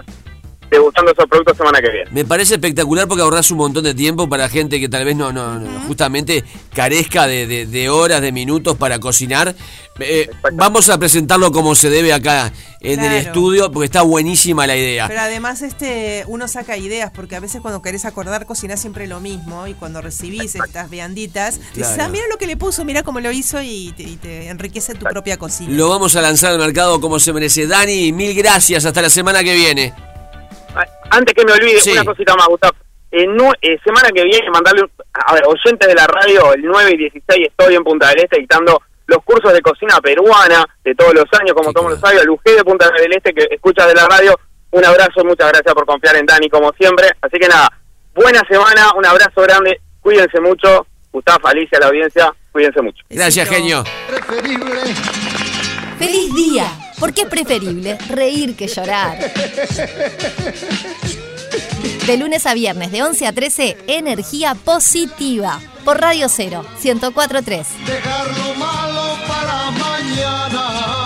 debutando 0.71 1.12
esos 1.12 1.27
productos 1.27 1.57
semana 1.57 1.81
que 1.81 1.89
viene. 1.89 2.10
Me 2.12 2.23
parece 2.23 2.55
espectacular 2.55 3.07
porque 3.07 3.21
ahorras 3.21 3.51
un 3.51 3.57
montón 3.57 3.84
de 3.84 3.93
tiempo 3.93 4.29
para 4.29 4.47
gente 4.47 4.79
que 4.79 4.88
tal 4.88 5.03
vez 5.03 5.15
no, 5.17 5.34
no, 5.34 5.60
justamente 5.88 6.45
carezca 6.73 7.27
de, 7.27 7.89
horas, 7.89 8.21
de 8.21 8.31
minutos 8.31 8.77
para 8.77 8.99
cocinar. 8.99 9.53
Eh, 9.99 10.29
vamos 10.53 10.89
a 10.89 10.97
presentarlo 10.97 11.51
como 11.51 11.75
se 11.75 11.89
debe 11.89 12.13
acá 12.13 12.53
en 12.79 13.03
el 13.03 13.13
estudio 13.13 13.71
porque 13.71 13.86
está 13.86 14.01
buenísima 14.01 14.65
la 14.65 14.77
idea. 14.77 15.10
Pero 15.10 15.19
además 15.19 15.62
este 15.62 16.23
uno 16.27 16.47
saca 16.47 16.77
ideas 16.77 17.12
porque 17.13 17.36
a 17.36 17.41
veces 17.41 17.62
cuando 17.62 17.81
querés 17.81 18.05
acordar 18.05 18.45
cocinar 18.45 18.77
siempre 18.77 19.07
lo 19.07 19.19
mismo 19.19 19.67
y 19.67 19.73
cuando 19.73 20.01
recibís 20.01 20.55
estas 20.55 20.89
vianditas, 20.89 21.60
dices, 21.75 21.99
ah, 21.99 22.07
mira 22.07 22.23
lo 22.31 22.38
que 22.38 22.47
le 22.47 22.55
puso, 22.55 22.86
mira 22.86 23.03
cómo 23.03 23.19
lo 23.19 23.31
hizo 23.31 23.62
y 23.62 23.93
te, 24.21 24.47
enriquece 24.47 24.95
tu 24.95 25.05
propia 25.05 25.38
cocina. 25.38 25.73
Lo 25.73 25.89
vamos 25.89 26.15
a 26.15 26.21
lanzar 26.21 26.53
al 26.53 26.60
mercado 26.60 27.01
como 27.01 27.19
se 27.19 27.34
merece. 27.34 27.67
Dani, 27.67 28.13
mil 28.13 28.34
gracias, 28.34 28.86
hasta 28.86 29.01
la 29.01 29.10
semana 29.10 29.43
que 29.43 29.53
viene. 29.53 30.11
Antes 31.10 31.34
que 31.34 31.45
me 31.45 31.53
olvide, 31.53 31.79
una 31.91 32.05
cosita 32.05 32.36
más, 32.36 32.47
Gustavo. 32.47 32.75
Eh, 33.12 33.27
semana 33.84 34.10
que 34.13 34.23
viene, 34.23 34.49
mandarle, 34.49 34.89
a 35.13 35.34
ver, 35.34 35.43
oyentes 35.45 35.88
de 35.88 35.95
la 35.95 36.07
radio, 36.07 36.53
el 36.53 36.62
9 36.63 36.91
y 36.93 36.97
16 36.97 37.47
estoy 37.49 37.75
en 37.75 37.84
Punta 37.84 38.07
del 38.10 38.19
Este 38.19 38.39
dictando 38.39 38.81
los 39.07 39.21
cursos 39.25 39.51
de 39.51 39.62
cocina 39.62 39.99
peruana 40.01 40.65
de 40.84 40.95
todos 40.95 41.13
los 41.13 41.25
años, 41.39 41.53
como 41.53 41.73
todos 41.73 41.91
los 41.91 42.03
años, 42.05 42.21
el 42.21 42.29
UG 42.29 42.43
de 42.43 42.63
Punta 42.63 42.89
del 42.97 43.13
Este 43.13 43.34
que 43.34 43.47
escucha 43.51 43.86
de 43.86 43.95
la 43.95 44.07
radio. 44.07 44.39
Un 44.71 44.86
abrazo, 44.86 45.25
muchas 45.25 45.49
gracias 45.49 45.73
por 45.73 45.86
confiar 45.86 46.15
en 46.15 46.25
Dani, 46.25 46.49
como 46.49 46.71
siempre. 46.79 47.07
Así 47.21 47.38
que 47.38 47.49
nada, 47.49 47.69
buena 48.15 48.41
semana, 48.49 48.93
un 48.95 49.05
abrazo 49.05 49.41
grande, 49.41 49.81
cuídense 49.99 50.39
mucho. 50.39 50.88
Gustavo, 51.12 51.49
Alicia, 51.49 51.77
la 51.79 51.88
audiencia, 51.88 52.34
cuídense 52.53 52.81
mucho. 52.81 53.03
Gracias, 53.10 53.49
genio. 53.49 53.84
¡Feliz 55.99 56.34
día! 56.34 56.90
Porque 57.01 57.23
es 57.23 57.27
preferible 57.27 57.97
reír 58.09 58.55
que 58.55 58.67
llorar. 58.67 59.17
De 62.05 62.15
lunes 62.15 62.45
a 62.45 62.53
viernes, 62.53 62.91
de 62.91 63.01
11 63.01 63.25
a 63.25 63.33
13, 63.33 63.77
energía 63.87 64.53
positiva. 64.53 65.59
Por 65.83 65.99
Radio 65.99 66.29
0, 66.29 66.63
1043. 66.83 67.67
Dejar 67.87 68.27
lo 68.37 68.53
malo 68.53 69.17
para 69.27 69.71
mañana. 69.71 71.00